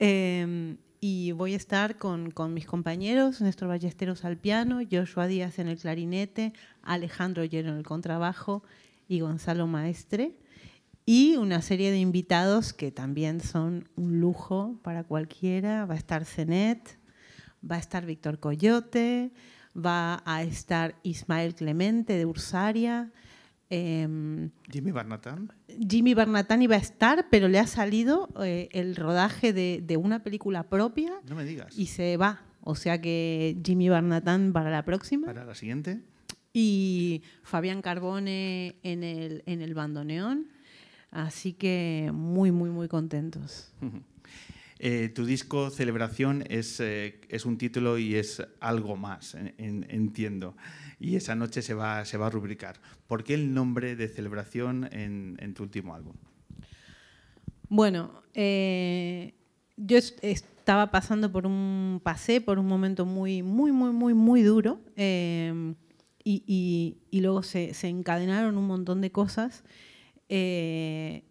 [0.00, 5.58] Eh, y voy a estar con, con mis compañeros, Néstor Ballesteros al piano, Joshua Díaz
[5.58, 6.52] en el clarinete,
[6.82, 8.62] Alejandro Lleno en el contrabajo
[9.08, 10.36] y Gonzalo Maestre.
[11.10, 15.86] Y una serie de invitados que también son un lujo para cualquiera.
[15.86, 16.98] Va a estar Zenet,
[17.68, 19.30] va a estar Víctor Coyote,
[19.74, 23.10] va a estar Ismael Clemente de Ursaria.
[23.70, 25.50] em, Jimmy Barnatán.
[25.88, 30.22] Jimmy Bernatán iba a estar, pero le ha salido eh, el rodaje de, de una
[30.22, 31.78] película propia No me digas.
[31.78, 32.42] y se va.
[32.62, 35.26] O sea que Jimmy Bernatán para la próxima.
[35.26, 36.02] Para la siguiente.
[36.52, 40.48] Y Fabián Carbone en el, en el bandoneón.
[41.10, 43.72] Así que muy, muy, muy contentos.
[44.80, 49.86] Eh, tu disco Celebración es, eh, es un título y es algo más, en- en-
[49.88, 50.56] entiendo.
[51.00, 52.80] Y esa noche se va, se va a rubricar.
[53.08, 56.14] ¿Por qué el nombre de Celebración en, en tu último álbum?
[57.68, 59.34] Bueno, eh,
[59.76, 64.42] yo es- estaba pasando por un, pasé por un momento muy, muy, muy, muy, muy
[64.42, 65.74] duro y,
[66.24, 69.64] y- y luego se, se encadenaron un montón de cosas.
[70.28, 71.24] Eh,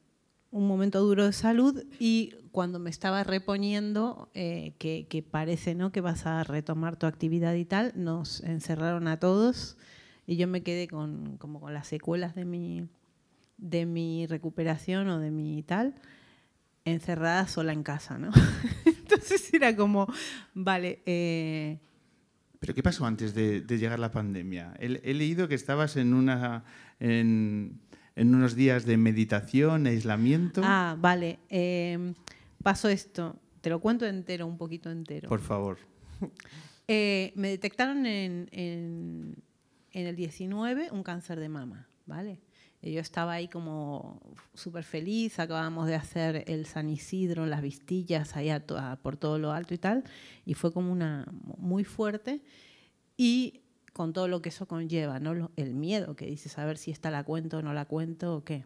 [0.52, 5.92] un momento duro de salud y cuando me estaba reponiendo, eh, que, parece ¿no?
[5.92, 9.78] que vas a retomar tu actividad y tal, nos encerraron a todos
[10.26, 12.88] y yo me quedé con, como con las secuelas de mi,
[13.58, 15.96] de mi recuperación o de mi tal,
[16.86, 18.32] encerrada sola en casa, ¿no?
[18.86, 20.08] Entonces era como,
[20.54, 21.80] vale, eh,
[22.60, 24.74] ¿Pero qué pasó antes de, de llegar la pandemia?
[24.80, 26.64] He, leído que estabas en, una,
[28.18, 30.62] en unos días de meditación, aislamiento.
[30.64, 32.14] ah, vale, eh,
[32.64, 35.30] pasó esto, te lo cuento entero, un poquito entero.
[35.30, 35.78] Por favor.
[36.90, 39.36] Eh, me detectaron en, en-
[39.92, 42.40] en el 19 un cáncer de mama, ¿vale?
[42.82, 44.22] Y yo estaba ahí como
[44.54, 48.66] súper feliz, acabamos de hacer el San Isidro, las vistillas allá
[49.02, 50.06] por todo lo alto y tal,
[50.46, 51.26] y fue como una
[51.58, 52.42] muy fuerte
[53.18, 53.60] y
[53.98, 55.50] con todo lo que eso conlleva, ¿no?
[55.56, 58.44] El miedo que dices, a ver si esta la cuento o no la cuento o
[58.44, 58.64] qué.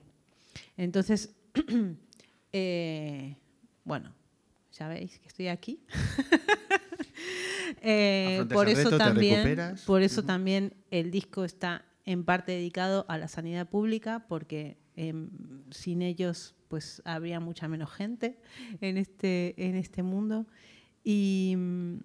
[0.75, 1.33] Entonces,
[2.51, 3.37] eh,
[3.85, 4.13] bueno,
[4.77, 5.79] ya veis que estoy aquí.
[7.83, 13.17] Eh, por eso reto, también, por eso también el disco está en parte dedicado a
[13.17, 15.29] la sanidad pública, porque em,
[15.71, 18.37] sin ellos pues habría mucha menos gente
[18.81, 20.45] en este, en este mundo.
[21.03, 21.95] Y mm,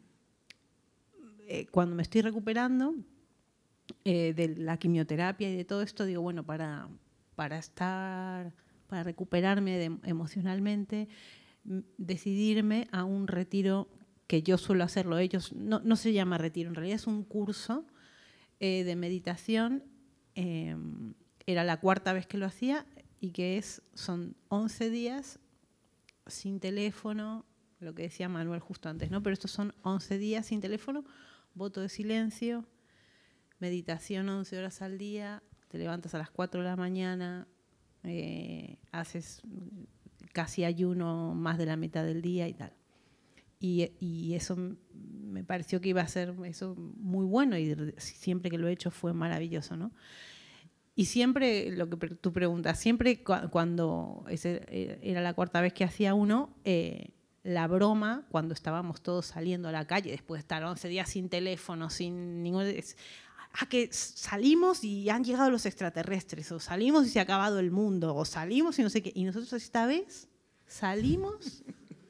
[1.49, 2.95] eh, cuando me estoy recuperando
[4.05, 6.89] eh, de la quimioterapia y de todo esto, digo, bueno, para,
[7.35, 8.53] para estar,
[8.87, 11.09] para recuperarme emocionalmente,
[11.99, 13.89] decidirme a un retiro
[14.27, 15.19] que yo suelo hacerlo.
[15.19, 17.85] Ellos, no, no se llama retiro, en realidad es un curso
[18.61, 19.85] eh, de meditación
[20.37, 20.77] eh,
[21.47, 22.87] era la cuarta vez que lo hacía
[23.21, 25.39] y que es, son 11 días
[26.27, 27.47] sin teléfono,
[27.81, 29.23] lo que decía Manuel justo antes, ¿no?
[29.23, 31.05] Pero estos son 11 días sin teléfono,
[31.55, 32.67] voto de silencio,
[33.59, 37.47] meditación 11 horas al día, te levantas a las 4 de la mañana,
[38.05, 39.43] eh, haces
[40.33, 42.73] casi ayuno más de la mitad del día y tal.
[43.59, 44.57] Y, y eso
[44.95, 48.91] me pareció que iba a ser eso muy bueno y siempre que lo he hecho
[48.91, 49.93] fue maravilloso, ¿no?
[50.95, 55.75] Y siempre, lo que tú preguntas, siempre cua- cuando ese eh, era la cuarta vez
[55.75, 57.11] que hacía uno, eh,
[57.43, 61.29] la broma, cuando estábamos todos saliendo a la calle, después de estar 11 días sin
[61.29, 62.65] teléfono, sin ningún...
[63.61, 67.71] ah, que salimos y han llegado los extraterrestres, o salimos y se ha acabado el
[67.71, 69.13] mundo, o salimos y no sé qué.
[69.15, 70.29] Y nosotros esta vez
[70.67, 71.63] salimos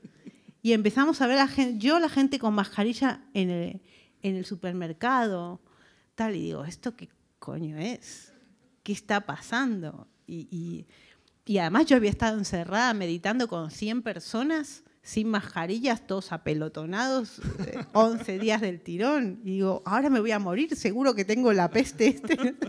[0.62, 3.80] y empezamos a ver a gente, yo la gente con mascarilla en el,
[4.22, 5.60] en el supermercado,
[6.14, 8.32] tal, y digo, ¿esto qué coño es?
[8.82, 10.08] ¿Qué está pasando?
[10.26, 10.86] Y, y-
[11.48, 17.78] y además yo había estado encerrada meditando con 100 personas sin mascarillas, todos apelotonados, eh,
[17.92, 19.40] 11 días del tirón.
[19.44, 22.08] Y digo, ahora me voy a morir, seguro que tengo la peste.
[22.08, 22.36] Este.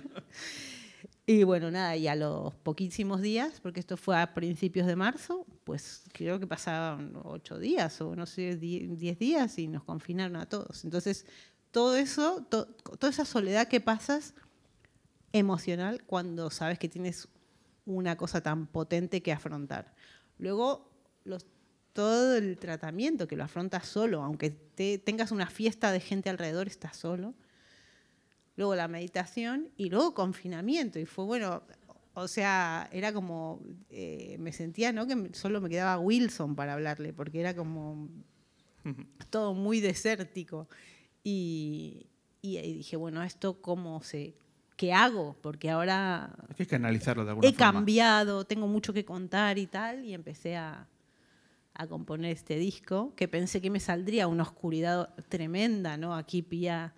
[1.29, 5.45] Y bueno, nada, y a los poquísimos días, porque esto fue a principios de marzo,
[5.65, 10.38] pues creo que pasaban ocho días o no sé, die- diez días y nos confinaron
[10.38, 10.85] a todos.
[10.85, 11.25] Entonces,
[11.71, 14.35] todo eso, to- toda esa soledad que pasas
[15.33, 17.27] emocional cuando sabes que tienes
[17.85, 19.93] una cosa tan potente que afrontar.
[20.39, 20.89] Luego,
[21.25, 21.45] los,
[21.97, 26.67] todo el tratamiento que lo afrontas solo, aunque te- tengas una fiesta de gente alrededor,
[26.67, 27.33] estás solo
[28.55, 30.99] luego la meditación y luego confinamiento.
[30.99, 31.63] Y fue bueno,
[32.13, 35.07] o sea, era como, eh, me sentía, ¿no?
[35.07, 38.09] Que solo me quedaba Wilson para hablarle, porque era como
[39.31, 40.67] todo muy desértico.
[41.23, 42.07] Y,
[42.41, 44.35] y ahí dije, bueno, ¿esto cómo se,
[44.75, 45.35] qué hago?
[45.41, 47.71] Porque ahora Hay que canalizarlo de alguna he forma.
[47.73, 50.87] cambiado, tengo mucho que contar y tal, y empecé a,
[51.80, 56.15] a componer este disco, que pensé que me saldría una oscuridad tremenda, ¿no?
[56.15, 56.93] Aquí pilla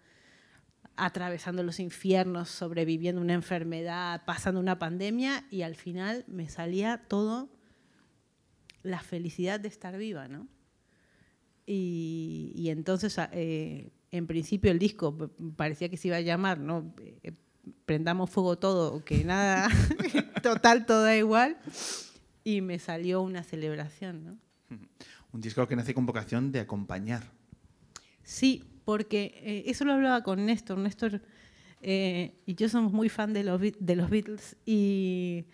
[0.96, 7.50] atravesando los infiernos, sobreviviendo una enfermedad, pasando una pandemia, y al final me salía todo
[8.84, 10.48] la felicidad de estar viva, ¿no?
[11.66, 15.16] Y, entonces, a- eh, en principio, el disco
[15.56, 16.94] parecía que se iba a llamar, ¿no?
[17.24, 17.34] Eh,
[17.86, 19.70] Prendamos fuego todo, que nada,
[20.42, 21.58] total, todo da igual.
[22.44, 24.38] Y me salió una celebración, ¿no?
[25.34, 27.24] Un disco que nace con vocación de acompañar.
[28.24, 30.78] Sí, porque eh, eso lo hablaba con Néstor.
[30.78, 31.22] Néstor
[31.82, 35.46] eh, y yo somos muy fan de los, de los Beatles y,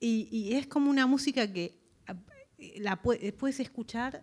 [0.00, 2.14] y- es como una música que ah,
[2.78, 4.22] la pue- puedes escuchar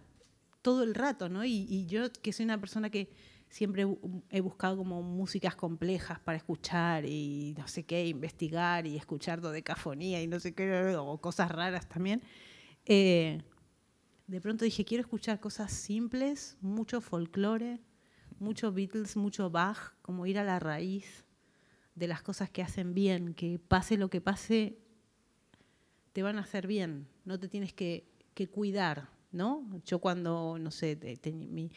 [0.61, 1.43] todo el rato, ¿no?
[1.43, 3.09] Y, yo, que soy una persona que
[3.49, 3.85] siempre
[4.29, 10.21] he buscado como músicas complejas para escuchar y no sé qué, investigar y escuchar dodecafonía
[10.23, 12.21] y no sé qué, o cosas raras también.
[12.85, 13.41] eh,
[14.27, 17.79] de pronto dije, quiero escuchar cosas simples, mucho folclore,
[18.39, 21.25] mucho Beatles, mucho Bach, como ir a la raíz
[21.95, 24.77] de las cosas que hacen bien, que pase lo que pase,
[26.13, 29.67] te van a hacer bien, no te tienes que, que cuidar, ¿no?
[29.85, 31.71] Yo cuando, no sé, te- te- mi-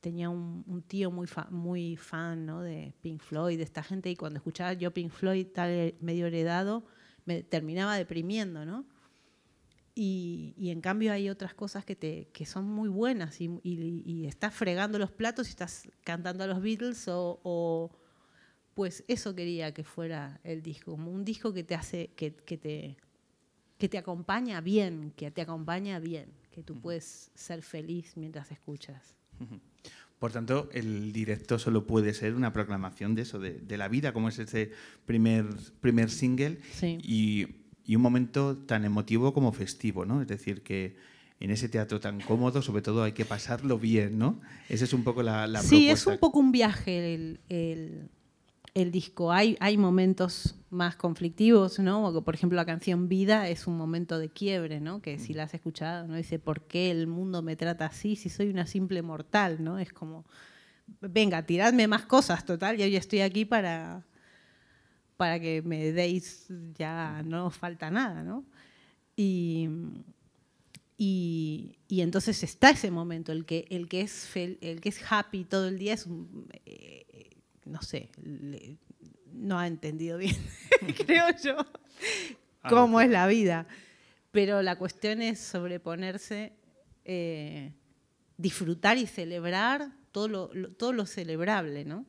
[0.00, 2.62] tenía un, tío muy, fa- muy fan ¿no?
[2.62, 6.84] de Pink Floyd, de esta gente, y cuando escuchaba yo Pink Floyd tal medio heredado,
[7.26, 8.84] me terminaba deprimiendo, ¿no?
[9.94, 14.02] Y, y en cambio hay otras cosas que, te, que son muy buenas y, y-
[14.06, 17.90] y estás fregando los platos y estás cantando a los Beatles o, o-
[18.74, 22.56] pues eso quería que fuera el disco, como un disco que te hace, que, que
[22.56, 22.96] te,
[23.78, 29.16] que te acompaña bien, que te acompaña bien, que tú puedes ser feliz mientras escuchas.
[30.18, 34.12] Por tanto, el directo solo puede ser una proclamación de eso, de, de la vida,
[34.12, 34.70] como es ese
[35.04, 35.46] primer,
[35.80, 36.98] primer single, Sí.
[37.02, 37.46] y,
[37.90, 40.22] y un momento tan emotivo como festivo, ¿no?
[40.22, 40.94] Es decir, que
[41.40, 44.40] en ese teatro tan cómodo, sobre todo, hay que pasarlo bien, ¿no?
[44.68, 48.08] Esa es un poco la, la sí, es un poco un viaje el, el-
[48.74, 49.32] el disco.
[49.32, 52.22] Hay, hay momentos más conflictivos, ¿no?
[52.22, 55.02] Por ejemplo, la canción Vida es un momento de quiebre, ¿no?
[55.02, 56.14] Que si la has escuchado, ¿no?
[56.14, 59.80] Dice, ¿por qué el mundo me trata así si soy una simple mortal, ¿no?
[59.80, 60.24] Es como,
[61.00, 64.04] venga, tiradme más cosas, total, yo ya estoy aquí para,
[65.20, 66.46] para que me deis,
[66.78, 68.42] ya no os falta nada, ¿no?
[69.16, 69.68] Y,
[70.96, 75.00] y, y entonces está ese momento, el que, el que, es, fel- el que es
[75.10, 77.04] happy todo el día es un, eh,
[77.66, 78.78] no sé, le-
[79.32, 80.36] no ha entendido bien,
[81.06, 81.56] creo yo,
[82.70, 83.66] cómo es la vida.
[84.30, 86.52] Pero la cuestión es sobreponerse,
[87.04, 87.72] eh,
[88.38, 92.06] disfrutar y celebrar todo lo, lo- todo lo celebrable, ¿no?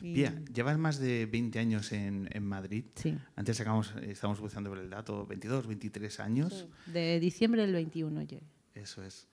[0.00, 2.84] Y- Pía, llevas más de 20 años en, en Madrid.
[2.94, 3.16] Sí.
[3.36, 6.66] Antes sacamos, estamos buscando por el dato, 22, 23 años.
[6.86, 8.42] De diciembre del 21 llegué,
[8.74, 9.26] Eso es.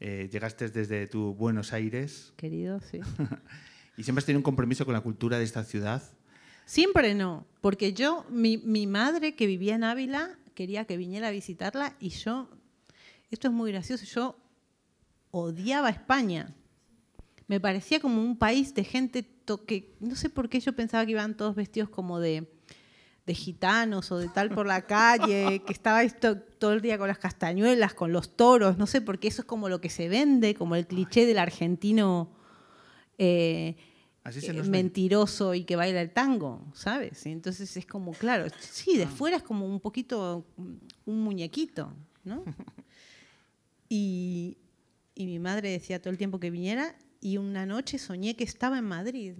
[0.00, 2.98] Eh, llegaste desde tu Buenos Aires querido, sí.
[3.96, 6.02] y siempre has tenido un compromiso con la cultura de esta ciudad.
[6.66, 11.30] Siempre no, porque yo, mi, mi madre que vivía en Ávila, quería que viniera a
[11.30, 12.48] visitarla y yo,
[13.30, 14.36] esto es muy gracioso, yo
[15.30, 16.54] odiaba España.
[17.46, 19.22] Me parecía como un país de gente
[19.66, 22.50] que, no sé por qué yo pensaba que iban todos vestidos como de,
[23.26, 27.08] de gitanos o de tal por la calle, que estaba esto todo el día con
[27.08, 30.54] las castañuelas, con los toros, no sé, porque eso es como lo que se vende,
[30.54, 32.30] como el cliché del argentino.
[33.18, 33.76] eh,
[34.24, 37.26] Así se eh, nos mentiroso y que baila el tango, ¿sabes?
[37.26, 41.92] Y entonces es como, claro, sí, de fuera es como un poquito un muñequito,
[42.24, 42.42] ¿no?
[43.88, 44.56] Y,
[45.14, 48.76] y mi madre decía todo el tiempo que viniera y una noche soñé que estaba
[48.76, 49.36] en Madrid.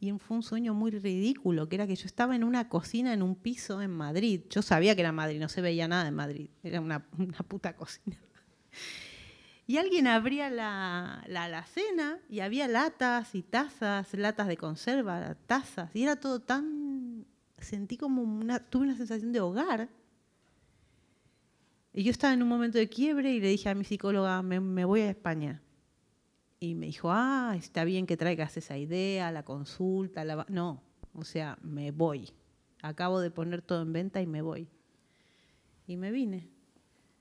[0.00, 3.22] Y fue un sueño muy ridículo, que era que yo estaba en una cocina en
[3.22, 4.40] un piso en Madrid.
[4.48, 7.76] Yo sabía que era Madrid, no se veía nada en Madrid, era una, una puta
[7.76, 8.16] cocina.
[9.66, 15.94] Y alguien abría la, la alacena y había latas y tazas, latas de conserva, tazas,
[15.94, 17.26] y era todo tan...
[17.58, 18.58] Sentí como una...
[18.58, 19.90] Tuve una sensación de hogar.
[21.92, 24.60] Y yo estaba en un momento de quiebre y le dije a mi psicóloga, me,
[24.60, 25.60] me voy a España.
[26.60, 30.36] Y me dijo, ah, está bien que traigas esa idea, la consulta, la...
[30.36, 30.46] va-".
[30.48, 30.82] No,
[31.14, 32.30] o sea, me voy.
[32.82, 34.68] Acabo de poner todo en venta y me voy.
[35.86, 36.48] Y me vine.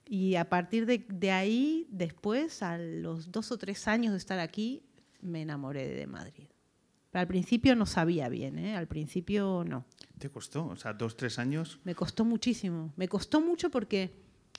[0.06, 4.40] Y a partir de, de ahí, después, a los dos o tres años de estar
[4.40, 4.84] aquí,
[5.22, 6.48] me enamoré de Madrid.
[7.12, 8.76] Pero al principio no sabía bien, ¿eh?
[8.76, 9.86] al principio no.
[10.20, 10.68] ¿Te costó?
[10.68, 11.80] O sea, dos, tres años.
[11.84, 12.94] Me costó muchísimo.
[12.96, 14.14] Me costó mucho porque,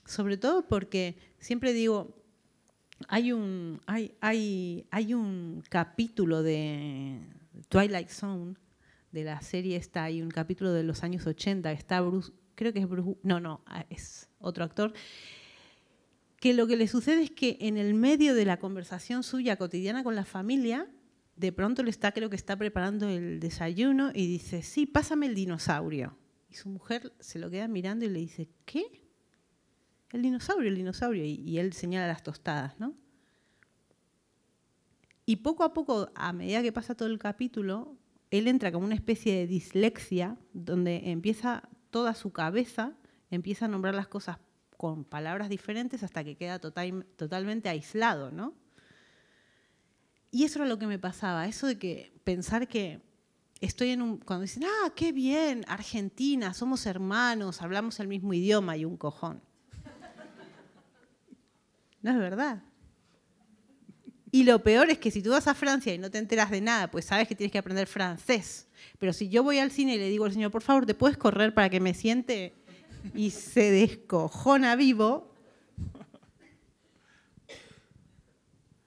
[0.04, 2.17] sobre todo porque siempre digo,
[3.06, 7.20] hay un, hay, hay, hay un capítulo de
[7.68, 8.56] Twilight Zone,
[9.12, 12.80] de la serie esta, hay un capítulo de los años 80, está Bruce, creo que
[12.80, 14.92] es Bruce, no, no, ah, es otro actor,
[16.40, 20.04] que lo que le sucede es que en el medio de la conversación suya cotidiana
[20.04, 20.88] con la familia,
[21.36, 25.34] de pronto le está, creo que está preparando el desayuno y dice, sí, pásame el
[25.34, 26.16] dinosaurio.
[26.50, 29.07] Y su mujer se lo queda mirando y le dice, ¿qué?
[30.12, 31.24] El dinosaurio, el dinosaurio.
[31.24, 32.94] Y, él señala las tostadas, ¿no?
[35.26, 37.96] Y poco a poco, a medida que pasa todo el capítulo,
[38.30, 42.96] él entra como una especie de dislexia, donde empieza toda su cabeza,
[43.30, 44.38] empieza a nombrar las cosas
[44.78, 48.54] con palabras diferentes hasta que queda total- totalmente aislado, ¿no?
[50.30, 53.00] Y eso era lo que me pasaba, eso de que pensar que
[53.60, 54.18] estoy en un...
[54.18, 59.42] Cuando dicen, ah, qué bien, Argentina, somos hermanos, hablamos el mismo idioma y un cojón.
[62.02, 62.62] No es verdad.
[64.30, 66.60] Y lo peor es que si tú vas a Francia y no te enteras de
[66.60, 68.68] nada, pues sabes que tienes que aprender francés.
[68.98, 71.16] Pero si yo voy al cine y le digo al señor, por favor, ¿te puedes
[71.16, 72.54] correr para que me siente?
[73.14, 75.32] Y se descojona vivo.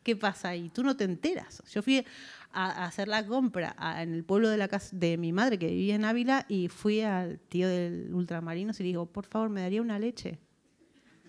[0.03, 0.69] ¿Qué pasa ahí?
[0.69, 1.63] Tú no te enteras.
[1.71, 2.05] Yo fui
[2.51, 5.95] a, hacer la compra en el pueblo de, la casa, de mi madre, que vivía
[5.95, 9.81] en Ávila, y fui al tío del Ultramarinos y le digo, por favor, ¿me daría
[9.81, 10.39] una leche?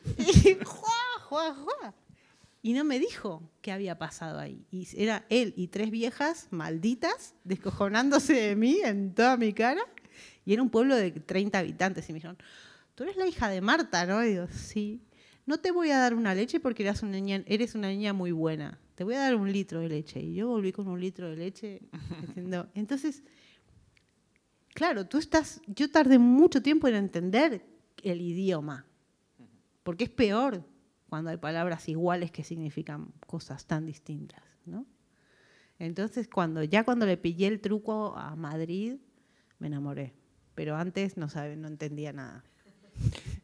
[0.18, 1.02] Y ¡juá,
[1.33, 1.95] juá, juá!
[2.61, 4.66] Y no me dijo qué había pasado ahí.
[4.70, 9.80] Y era él y tres viejas malditas descojonándose de mí en toda mi cara.
[10.45, 12.09] Y era un pueblo de 30 habitantes.
[12.09, 12.37] Y me dijeron,
[12.95, 14.22] tú eres la hija de Marta, ¿no?
[14.22, 15.01] Y digo, sí.
[15.47, 18.30] No te voy a dar una leche porque eres una niña, eres una niña muy
[18.30, 18.78] buena.
[18.95, 20.20] Te voy a dar un litro de leche.
[20.20, 21.80] Y yo volví con un litro de leche.
[22.28, 23.22] diciendo, Entonces,
[24.74, 25.62] claro, tú estás.
[25.66, 27.64] Yo tardé mucho tiempo en entender
[28.03, 28.85] el idioma.
[29.83, 30.62] Porque es peor
[31.13, 34.87] cuando hay palabras iguales que significan cosas tan distintas, ¿no?
[35.79, 38.97] Entonces, cuando ya cuando le pillé el truco a Madrid,
[39.59, 40.15] me enamoré.
[40.55, 42.45] Pero antes no sabe, no entendía nada.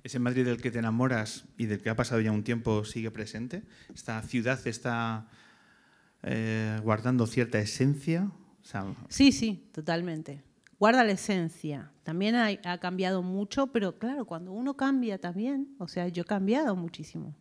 [0.03, 3.11] ¿Ese Madrid del que te enamoras y del que ha pasado ya un tiempo sigue
[3.11, 3.65] presente?
[3.95, 5.29] ¿Esta ciudad está
[6.23, 8.33] eh, guardando cierta esencia?
[8.63, 10.43] O sea, Sí, sí, totalmente.
[10.79, 11.93] Guarda la esencia.
[12.03, 16.25] También hay- ha cambiado mucho, pero claro, cuando uno cambia también, o sea, yo he
[16.25, 17.35] cambiado muchísimo.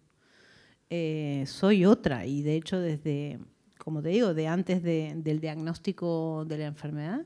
[0.90, 3.40] Eh, soy otra y de hecho desde,
[3.78, 7.26] como te digo, de antes de- del diagnóstico de la enfermedad,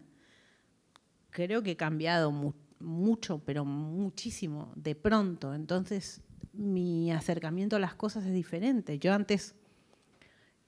[1.30, 5.54] creo que he cambiado mu- mucho, pero muchísimo, de pronto.
[5.54, 6.22] Entonces,
[6.54, 9.00] mi acercamiento a las cosas es diferente.
[9.00, 9.56] Yo antes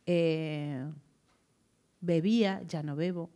[0.06, 0.86] eh,
[2.02, 3.30] bebía, ya no bebo.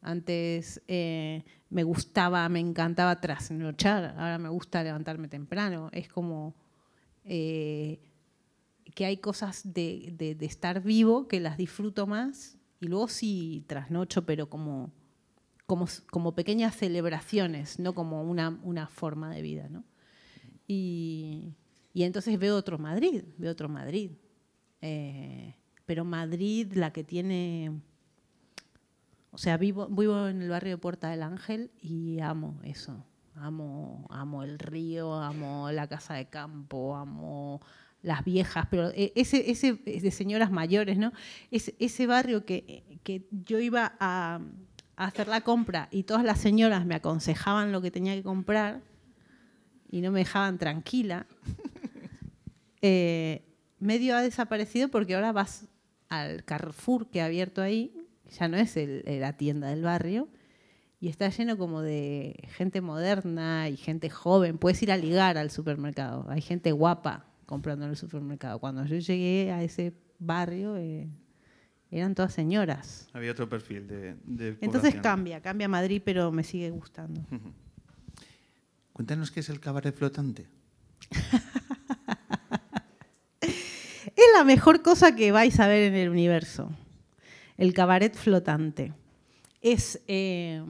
[0.00, 5.90] Antes eh, me gustaba, me encantaba trasnochar, ahora me gusta levantarme temprano.
[5.92, 6.54] Es como
[8.94, 14.24] que hay cosas de, de- estar vivo que las disfruto más y luego sí trasnocho,
[14.24, 14.90] pero como,
[15.66, 19.84] como, como pequeñas celebraciones, no como una, una forma de vida, ¿no?
[20.66, 21.54] Y,
[21.94, 24.12] y entonces veo otro Madrid, veo otro Madrid.
[24.80, 25.54] Eh,
[25.86, 27.80] pero Madrid, la que tiene...
[29.30, 33.04] O sea, vivo, vivo en el barrio de Puerta del Ángel y amo eso.
[33.34, 37.60] Amo, amo el río, amo la casa de campo, amo
[38.02, 41.12] las viejas, pero e- ese, ese de señoras mayores, ¿no?
[41.50, 44.40] Ese, ese barrio que, que yo iba a,
[44.96, 48.82] a hacer la compra y todas las señoras me aconsejaban lo que tenía que comprar
[49.90, 51.26] y no me dejaban tranquila,
[52.82, 53.42] eh,
[53.78, 55.66] medio ha desaparecido porque ahora vas
[56.08, 57.92] al Carrefour que ha abierto ahí,
[58.38, 60.28] ya no es el- la tienda del barrio,
[61.00, 64.58] y está lleno como de gente moderna y gente joven.
[64.58, 66.26] Puedes ir a ligar al supermercado.
[66.28, 68.58] Hay gente guapa comprando en el supermercado.
[68.58, 71.08] Cuando yo llegué a ese barrio, eh,
[71.90, 73.08] eran todas señoras.
[73.14, 75.02] Había otro perfil de, de Entonces población.
[75.02, 77.22] cambia, cambia Madrid, pero me sigue gustando.
[78.92, 80.46] Cuéntanos qué es el cabaret flotante.
[83.40, 86.72] Es la mejor cosa que vais a ver en el universo.
[87.56, 88.92] El cabaret flotante.
[89.60, 90.60] Es, eh,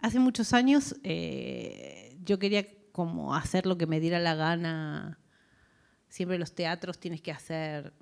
[0.00, 5.18] hace muchos años eh, yo quería como hacer lo que me diera la gana.
[6.12, 7.94] Siempre los teatros tienes que hacer.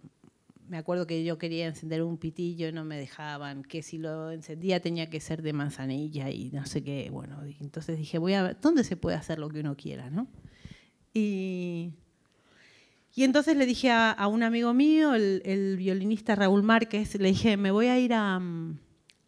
[0.69, 3.63] Me acuerdo que yo quería encender un pitillo y no me dejaban.
[3.63, 7.09] Que si lo encendía tenía que ser de manzanilla y no sé qué.
[7.13, 10.27] Bueno, entonces dije, voy a ver, ¿dónde se puede hacer lo que uno quiera, no?
[11.15, 11.93] Y
[13.15, 17.87] entonces le dije a, un amigo mío, el, violinista Raúl Márquez, le dije, me voy
[17.87, 18.41] a ir a,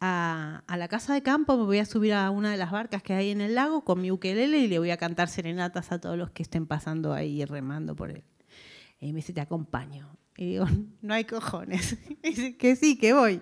[0.01, 3.01] a- a la casa de campo, me voy a subir a una de las barcas
[3.01, 6.01] que hay en el lago con mi ukelele y le voy a cantar serenatas a
[6.01, 8.23] todos los que estén pasando ahí remando por él.
[9.03, 10.15] Y me dice, te acompaño.
[10.37, 10.65] Y digo,
[11.01, 11.97] no hay cojones.
[12.23, 13.41] Y dice, que sí, que voy.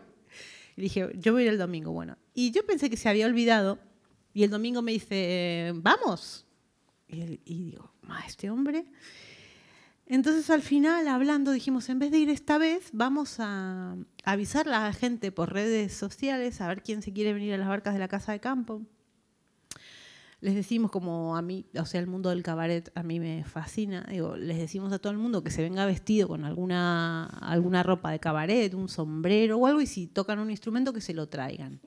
[0.76, 1.92] Y dije, yo voy el domingo.
[1.92, 3.80] Bueno, y yo pensé que se había olvidado
[4.34, 6.46] y el domingo me dice, vamos.
[7.08, 8.86] Y, él- y digo, ma, este hombre...
[10.08, 13.96] Entonces al final, hablando, dijimos, en vez de ir esta vez, vamos a
[14.26, 17.70] avisar a la gente por redes sociales, a ver quién se quiere venir a las
[17.70, 18.82] barcas de la casa de campo.
[20.42, 24.08] Les decimos como a mí, o sea, el mundo del cabaret a mí me fascina,
[24.10, 28.10] digo, les decimos a todo el mundo que se venga vestido con alguna, alguna ropa
[28.10, 31.80] de cabaret, un sombrero o algo, y si tocan un instrumento que se lo traigan.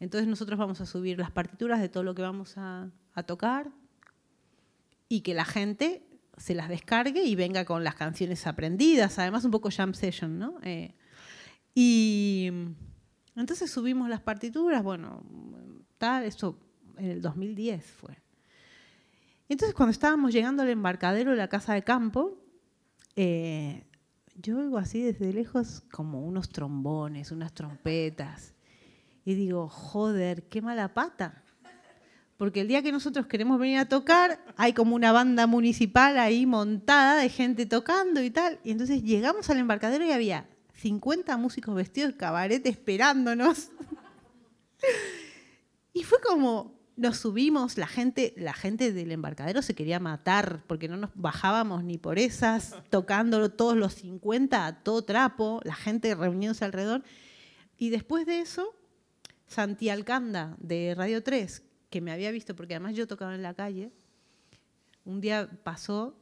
[0.00, 2.90] Entonces nosotros vamos a subir las partituras de todo lo que vamos a,
[3.24, 3.70] tocar
[5.08, 6.02] y que la gente
[6.36, 10.58] se las descargue y venga con las canciones aprendidas, además un poco jam session, ¿no?
[10.64, 10.96] Eh,
[11.72, 12.50] y
[13.36, 15.22] entonces subimos las partituras, bueno,
[15.98, 16.58] tal, eso
[16.98, 18.16] en el 2010 fue.
[19.48, 22.38] Entonces cuando estábamos llegando al embarcadero de la casa de campo,
[23.16, 23.84] eh,
[24.36, 28.54] yo oigo así desde lejos como unos trombones, unas trompetas,
[29.24, 31.44] y digo, joder, qué mala pata.
[32.38, 36.44] Porque el día que nosotros queremos venir a tocar, hay como una banda municipal ahí
[36.44, 38.58] montada de gente tocando y tal.
[38.64, 43.70] Y entonces llegamos al embarcadero y había 50 músicos vestidos de cabaret esperándonos.
[45.94, 50.88] Y fue como, nos subimos, la gente, la gente del embarcadero se quería matar porque
[50.88, 56.14] no nos bajábamos ni por esas, tocando todos los 50 a todo trapo, la gente
[56.14, 57.02] reuniéndose alrededor.
[57.78, 58.74] Y después de eso,
[59.46, 63.54] Santi Alcanda de Radio 3, que me había visto, porque además yo tocaba en la
[63.54, 63.90] calle,
[65.04, 66.18] un día pasó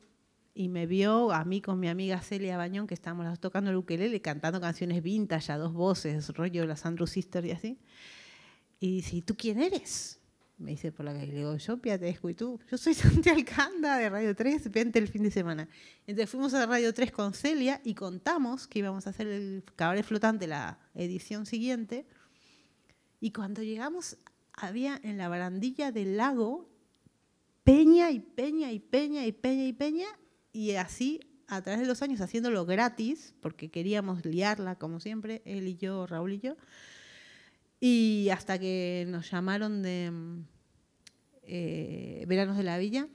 [0.54, 3.70] y me vio a mí con mi amiga Celia Bañón, que estábamos las dos tocando
[3.70, 7.78] el ukelele, cantando canciones vintage a dos voces, rollo las Andrew Sisters y así.
[8.78, 10.19] Y dice, ¿y tú quién eres?
[10.60, 11.28] Me dice por la calle.
[11.28, 12.60] Le digo, yo Piatescu, ¿y tú?
[12.70, 15.66] Yo soy Santi Alcanda de Radio 3, vente el fin de semana.
[16.06, 20.04] Entonces fuimos a Radio 3 con Celia y contamos que íbamos a hacer el cabaret
[20.04, 22.06] flotante la edición siguiente.
[23.20, 24.18] Y cuando llegamos,
[24.52, 26.68] había en la barandilla del lago
[27.64, 30.08] peña y peña y peña y peña y peña.
[30.52, 35.66] Y así, a través de los años, haciéndolo gratis, porque queríamos liarla, como siempre, él
[35.68, 36.56] y yo, Raúl y yo.
[37.80, 40.44] Y hasta que nos llamaron de mm,
[41.44, 43.08] eh, Veranos de la Villa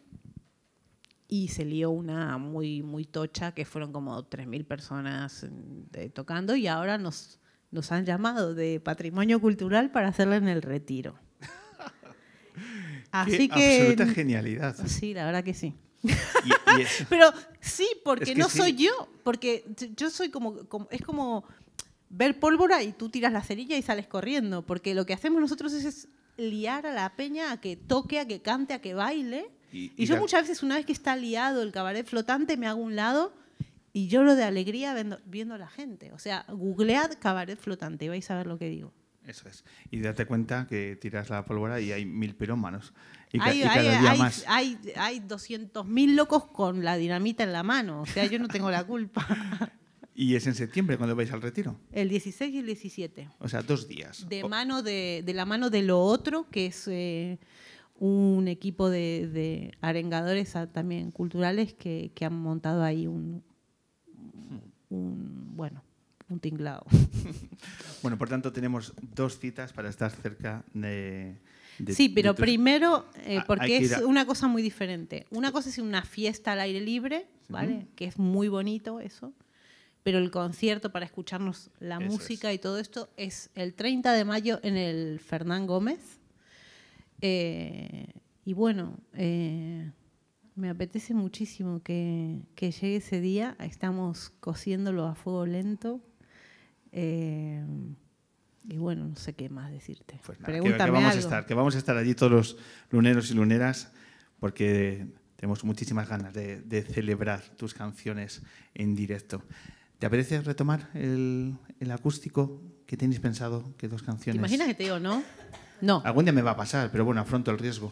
[1.28, 6.56] y se lió una muy, muy tocha, que fueron como 3.000 personas mm, de- tocando
[6.56, 7.40] y ahora nos,
[7.72, 11.16] nos han llamado de Patrimonio Cultural para hacerla en el retiro.
[13.12, 13.78] Así Qué que...
[13.82, 14.76] absoluta genialidad.
[14.88, 15.74] Sí, la verdad que sí.
[16.04, 18.58] Y, y es- Pero sí, porque Es que no sí.
[18.58, 18.92] soy yo,
[19.24, 19.64] porque
[19.96, 21.46] yo soy como, como- es como
[22.18, 25.74] ver pólvora y tú tiras la cerilla y sales corriendo, porque lo que hacemos nosotros
[25.74, 26.08] es, es
[26.38, 29.50] liar a la peña a que toque, a que cante, a que baile.
[29.72, 32.56] Y- Y, y yo la- muchas veces, una vez que está liado el cabaret flotante,
[32.58, 33.34] me hago un lado
[33.94, 36.12] y lloro de alegría viendo, viendo a la gente.
[36.14, 38.94] O sea, googlead cabaret flotante y vais a ver lo que digo.
[39.26, 39.66] Eso es.
[39.90, 42.94] Y date cuenta que tiras la pólvora y hay mil pirómanos.
[43.34, 44.44] Y, Hay, y cada hay- día hay- más.
[44.48, 48.02] hay- hay 200.000 locos con la dinamita en la mano.
[48.02, 49.26] O sea, yo no tengo la culpa.
[50.18, 51.78] Y es en septiembre cuando vais al retiro.
[51.92, 53.30] El 16 y el 17.
[53.40, 54.28] O sea, dos días.
[54.30, 57.38] De, mano de, de la mano de lo otro, que es eh,
[58.00, 63.44] un equipo de, de arengadores ah, también culturales que, que han montado ahí un,
[64.90, 65.84] un bueno,
[66.30, 66.86] un tinglado.
[68.02, 71.38] Bueno, por tanto, tenemos dos citas para estar cerca de.
[71.80, 74.62] de- sí, de pero tus- primero, Ah, eh, hay porque es a- una cosa muy
[74.62, 75.26] diferente.
[75.32, 77.88] Una cosa es una fiesta al aire libre, ¿vale?
[77.96, 79.34] Que es muy bonito eso.
[80.06, 84.24] Pero el concierto para escucharnos la Eso música y todo esto es el 30 de
[84.24, 86.20] mayo en el Fernán Gómez.
[87.22, 88.14] Eh,
[88.46, 89.92] y bueno, eh,
[90.56, 93.56] me apetece muchísimo que, que llegue ese día.
[93.60, 96.00] Estamos cociéndolo a fuego lento.
[96.92, 97.66] Eh,
[98.68, 100.20] y bueno, no sé qué más decirte.
[100.24, 101.20] Pues nada, que- que, Pregúntame vamos a algo.
[101.24, 102.58] estar, que vamos a estar allí todos los
[102.92, 103.92] luneros y luneras
[104.40, 108.44] porque tenemos muchísimas ganas de, de celebrar tus canciones
[108.76, 109.44] en directo.
[110.00, 113.74] ¿Te apetece retomar el, el acústico que tenéis pensado?
[113.78, 114.40] Que dos ¿Te canciones.
[114.40, 115.24] imaginas que te digo no?
[115.82, 116.02] No.
[116.06, 117.92] Algún día me va a pasar, pero bueno, afronto el riesgo.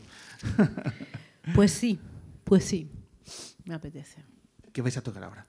[1.55, 1.99] Pues sí,
[2.45, 2.89] pues sí.
[3.65, 4.23] Me apetece.
[4.71, 5.45] ¿Qué vais a tocar ahora?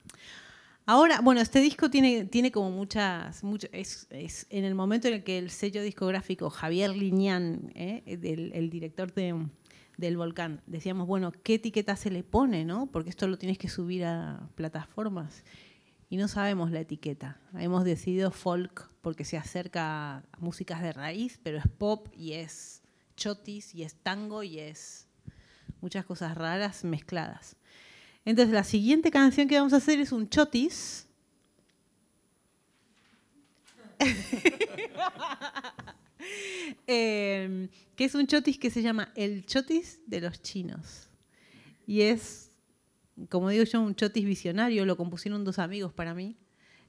[0.86, 5.14] Ahora, bueno, este disco tiene, tiene como muchas, mucho- es, es en el momento en
[5.14, 8.18] el que el sello discográfico Javier Liñán, ¿eh?
[8.20, 9.46] del, el director de,
[9.96, 12.86] del Volcán, decíamos, bueno, ¿qué etiqueta se le pone, no?
[12.86, 15.44] Porque esto lo tienes que subir a plataformas.
[16.08, 17.40] Y no sabemos la etiqueta.
[17.58, 22.82] Hemos decidido folk porque se acerca a músicas de raíz, pero es pop y es
[23.16, 25.08] chotis y es tango y es
[25.80, 27.56] muchas cosas raras mezcladas.
[28.24, 31.06] Entonces, la siguiente canción que vamos a hacer es un chotis.
[36.86, 41.10] Eh, que es un chotis que se llama El Chotis de los Chinos.
[41.86, 42.43] Y es,
[43.28, 46.36] como digo yo, un chotis visionario, lo compusieron dos amigos para mí,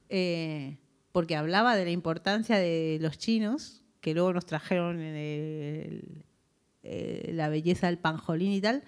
[0.10, 0.78] eh,
[1.12, 6.24] porque hablaba de la importancia de los chinos, que luego nos trajeron el-
[6.84, 8.84] eh, la belleza del panjolín y tal,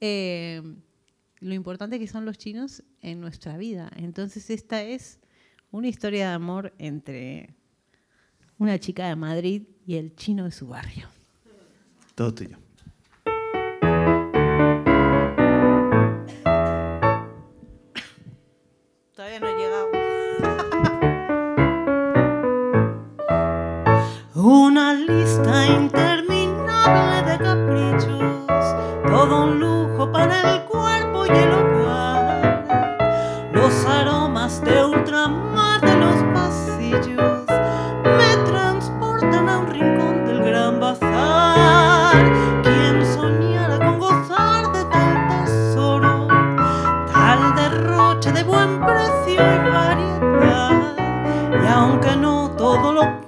[0.00, 0.62] eh,
[1.40, 3.90] lo importante que son los chinos en nuestra vida.
[3.96, 5.20] Entonces esta es
[5.70, 7.54] una historia de amor entre
[8.58, 11.08] una chica de Madrid y el chino de su barrio.
[12.14, 12.58] Todo tuyo.
[24.40, 33.48] Una lista interminable de caprichos, todo un lujo para el cuerpo y el hogar.
[33.52, 37.46] Los aromas de ultramar de los pasillos
[38.04, 42.62] me transportan a un rincón del gran bazar.
[42.62, 46.28] Quien soñara con gozar de tal tesoro,
[47.12, 50.94] tal derroche de buen precio y variedad.
[51.60, 53.27] Y aunque no todo lo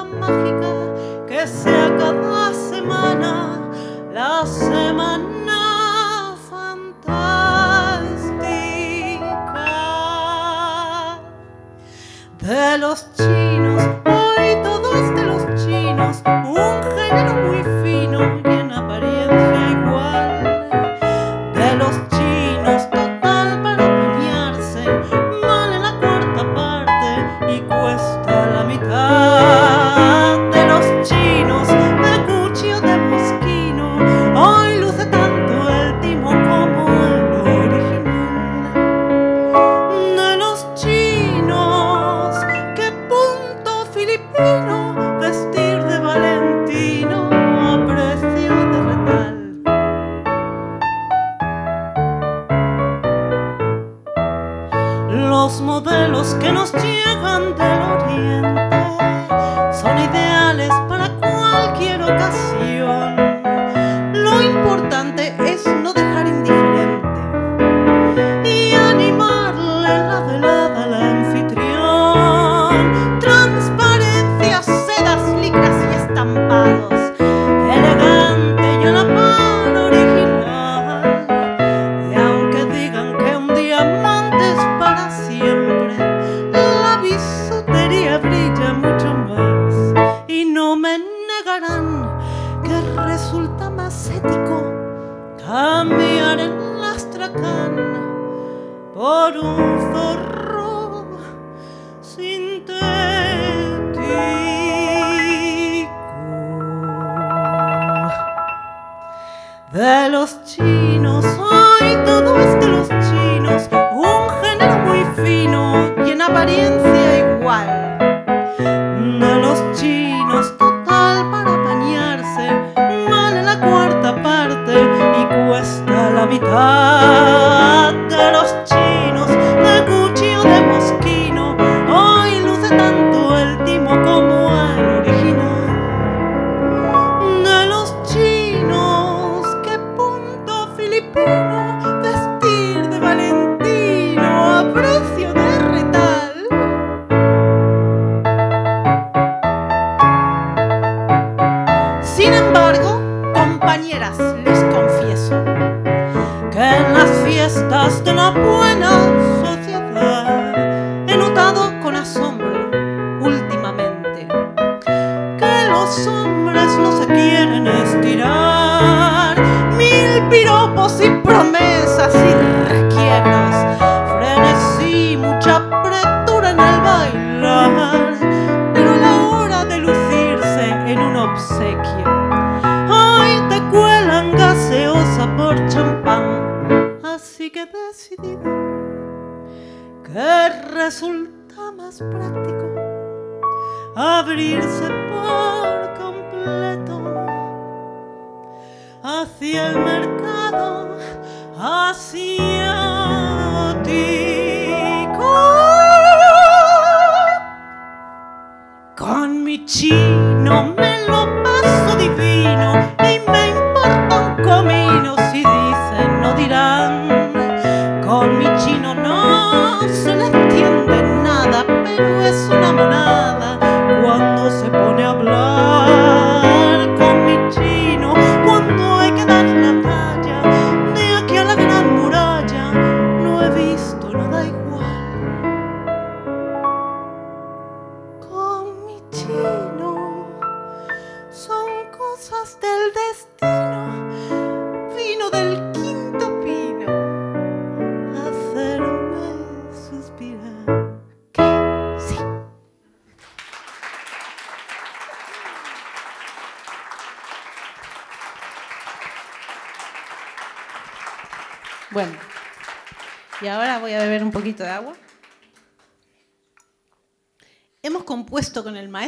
[0.00, 3.70] mágica que sea cada semana
[4.12, 8.00] la semana fantástica.
[12.40, 13.11] De los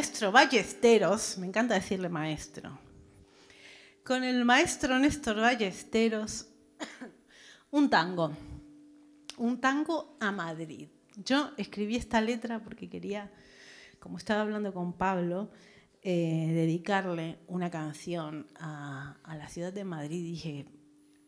[0.05, 2.77] maestro Ballesteros, me encanta decirle maestro,
[4.03, 6.45] con el maestro Néstor Ballesteros,
[7.71, 8.31] un tango,
[9.37, 10.89] un tango a Madrid.
[11.15, 13.31] Yo escribí esta letra porque quería,
[13.99, 15.49] como estaba hablando con Pablo,
[16.03, 20.23] eh, dedicarle una canción a, la ciudad de Madrid.
[20.23, 20.67] Dije,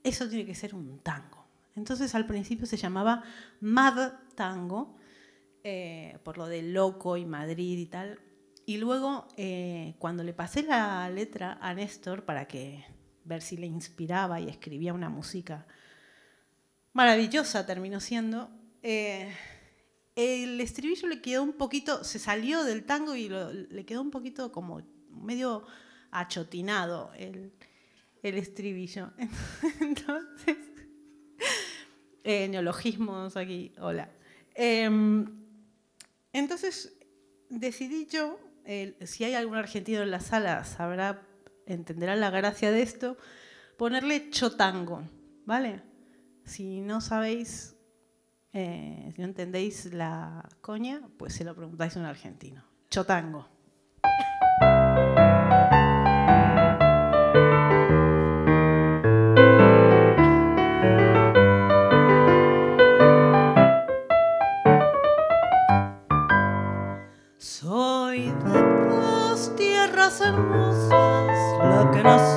[0.03, 1.47] eso tiene que ser un tango.
[1.75, 3.23] Entonces al principio se llamaba
[3.59, 4.97] Mad Tango,
[5.63, 8.19] eh, por lo de loco y Madrid y tal.
[8.67, 12.83] Y luego, eh, cuando le pasé la letra a Néstor para que
[13.23, 15.65] ver si le inspiraba y escribía una música
[16.91, 18.49] maravillosa, terminó siendo,
[18.83, 19.33] eh,
[20.17, 24.51] el estribillo le quedó un poquito, se salió del tango y le quedó un poquito
[24.51, 24.81] como
[25.11, 25.65] medio
[26.11, 27.53] achotinado el,
[28.21, 29.13] el estribillo.
[29.79, 30.57] Entonces,
[32.25, 34.11] eh, neologismos aquí, hola.
[34.55, 35.25] Em,
[36.33, 36.97] entonces
[37.49, 38.37] decidí yo,
[39.05, 41.21] si hay algún argentino en la sala, sabrá,
[41.65, 43.17] entenderá la gracia de esto,
[43.77, 45.03] ponerle chotango,
[45.45, 45.81] ¿vale?
[46.43, 47.75] Si no sabéis,
[48.53, 52.63] eh, si no entendéis la coña, pues se lo preguntáis a un argentino.
[52.89, 53.56] Chotango.
[70.21, 71.29] Hermosas,
[71.59, 72.36] la que nací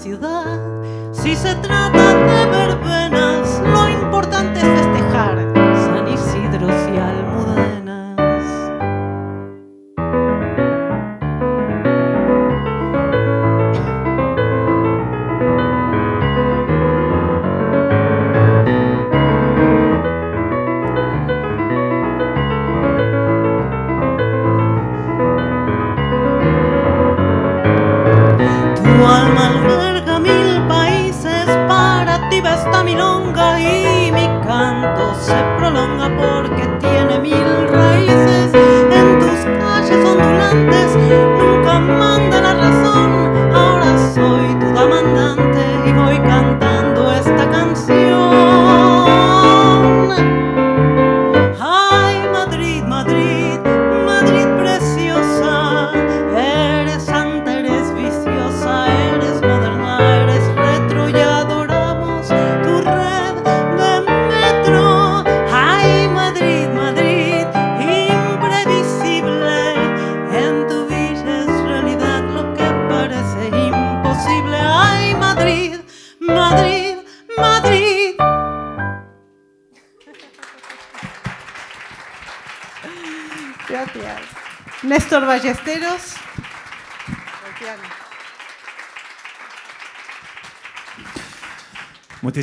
[0.00, 0.49] ciudad.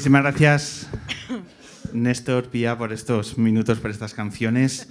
[0.07, 0.87] Muchísimas gracias,
[1.91, 4.87] Néstor Pía, por estos minutos, por estas canciones.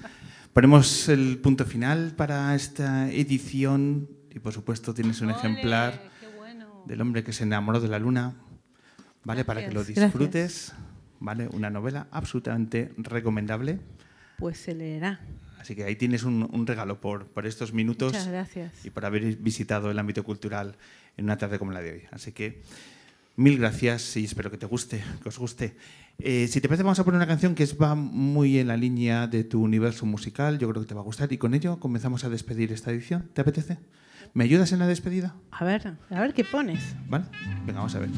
[0.52, 6.10] Ponemos el punto final para esta edición y, por supuesto, tienes un ejemplar
[6.84, 8.34] del hombre que se enamoró de la luna,
[9.24, 9.46] ¿vale?
[9.46, 10.12] para que lo Gracias, gracias.
[10.12, 10.72] disfrutes,
[11.18, 11.48] ¿vale?
[11.48, 13.80] Una novela absolutamente recomendable.
[14.38, 15.20] Pues se leerá.
[15.58, 18.84] Así que ahí tienes un, un regalo por, por estos minutos Muchas gracias.
[18.84, 20.76] y por haber visitado el ámbito cultural
[21.16, 22.02] en una tarde como la de hoy.
[22.10, 22.60] Así que
[23.36, 25.76] mil gracias y espero que te guste, que os guste.
[26.18, 29.26] Eh, si te parece, vamos a poner una canción que va muy en la línea
[29.26, 30.58] de tu universo musical.
[30.58, 33.30] Yo creo que te va a gustar y con ello comenzamos a despedir esta edición.
[33.34, 33.78] ¿Te apetece?
[34.32, 35.34] ¿Me ayudas en la despedida?
[35.50, 36.96] A ver, a ver qué pones.
[37.08, 37.26] ¿Vale?
[37.66, 38.10] Venga, vamos a ver.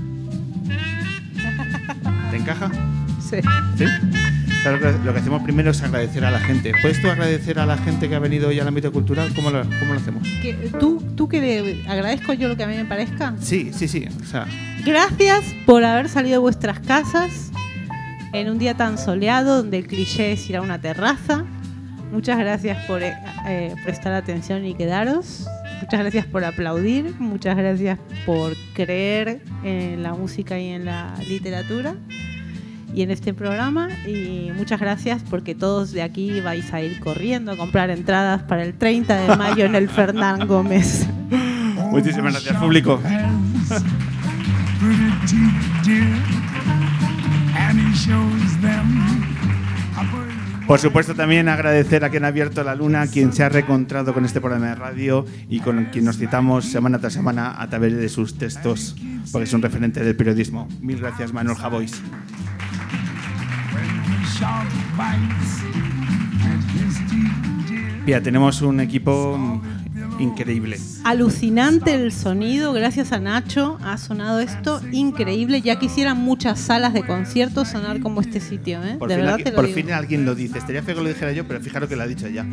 [2.31, 2.71] ¿Te encaja?
[3.21, 3.37] Sí.
[3.77, 3.85] ¿Sí?
[4.63, 6.73] Claro lo que hacemos primero es agradecer a la gente.
[6.83, 9.33] ¿Puedes tú agradecer a la gente que ha venido hoy al ámbito cultural?
[9.35, 10.27] ¿Cómo lo, cómo lo hacemos?
[10.81, 13.35] ¿Tú, ¿Tú que le agradezco yo lo que a mí me parezca?
[13.41, 14.07] Sí, sí, sí.
[14.21, 14.47] O sea,
[14.89, 17.53] Gracias por haber salido de vuestras casas
[18.33, 21.45] en un día tan soleado donde el cliché es ir a una terraza.
[22.11, 23.15] Muchas gracias por eh,
[23.47, 25.47] eh, prestar atención y quedaros.
[25.83, 27.15] Muchas gracias por aplaudir.
[27.19, 31.95] Muchas gracias por creer en la música y en la literatura
[32.95, 33.91] y en este programa.
[34.07, 38.63] Y muchas gracias porque todos de aquí vais a ir corriendo a comprar entradas para
[38.65, 41.07] el 30 de mayo en el Fernán Gómez.
[41.91, 42.99] muchísimas gracias, público.
[50.67, 54.25] Por supuesto, también agradecer a quien ha abierto la luna, quien se ha reencontrado con
[54.25, 58.09] este programa de radio y con quien nos citamos semana tras semana a través de
[58.09, 58.95] sus textos,
[59.33, 60.69] porque es un referente del periodismo.
[60.81, 62.03] Mil gracias, Manuel Javois.
[68.05, 69.61] Mira, tenemos un equipo
[70.19, 70.79] increíble.
[71.05, 75.61] Alucinante el sonido, gracias a Nacho ha sonado esto increíble.
[75.63, 78.97] Ya quisieran muchas salas de conciertos sonar como este sitio, ¿eh?
[78.99, 79.77] Por, de fin, verdad alguien- te lo por digo.
[79.77, 80.59] fin alguien lo dice.
[80.59, 82.45] Estaría feo que lo dijera yo, pero fijaros que lo ha dicho ya.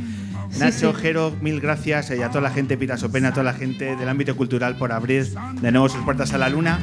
[0.59, 0.99] Nacho, sí.
[1.01, 4.35] Jero, mil gracias y a toda la gente, Pirasopena, a toda la gente del ámbito
[4.35, 5.27] cultural por abrir
[5.61, 6.79] de nuevo sus puertas a la luna.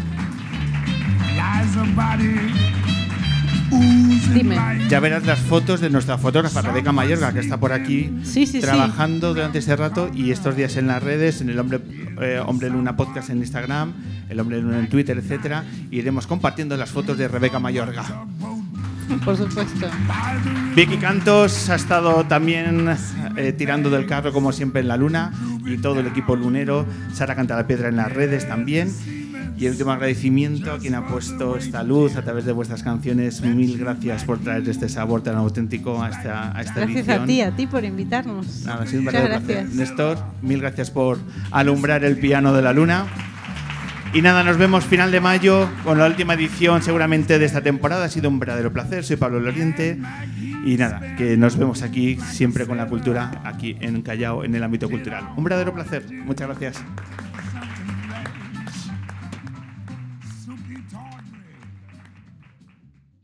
[4.34, 4.56] Dime.
[4.88, 8.46] Ya verás las fotos de nuestra fotógrafa Rebeca Mayorga, que está por aquí Sí, sí,
[8.46, 8.60] sí.
[8.60, 11.80] trabajando durante este rato y estos días en las redes, en el Hombre,
[12.20, 13.92] eh, Hombre Luna Podcast en Instagram,
[14.28, 18.04] el Hombre Luna en Twitter, etcétera, iremos compartiendo las fotos de Rebeca Mayorga.
[19.24, 19.88] Por supuesto.
[20.74, 22.88] Vicky Cantos ha estado también
[23.36, 25.32] eh, tirando del carro como siempre en la luna
[25.66, 26.86] y todo el equipo lunero.
[27.12, 28.90] Sara Canta la Piedra en las redes también.
[29.56, 33.40] Y el último agradecimiento a quien ha puesto esta luz a través de vuestras canciones.
[33.42, 37.22] Mil gracias por traer este sabor tan auténtico a esta, a esta Gracias edición.
[37.22, 38.64] a ti, a ti por invitarnos.
[38.64, 39.64] Nada, ha sido un Muchas verdadero placer.
[39.66, 39.88] gracias.
[39.88, 41.18] Néstor, mil gracias por
[41.52, 43.06] alumbrar el piano de la luna.
[44.14, 48.04] Y nada, nos vemos final de mayo con la última edición seguramente de esta temporada.
[48.06, 49.04] Ha sido un verdadero placer.
[49.04, 49.98] Soy Pablo Loriente.
[50.66, 54.62] Y nada, que nos vemos aquí siempre con la cultura, aquí en Callao, en el
[54.62, 55.28] ámbito cultural.
[55.36, 56.04] Un verdadero placer.
[56.24, 56.82] Muchas gracias.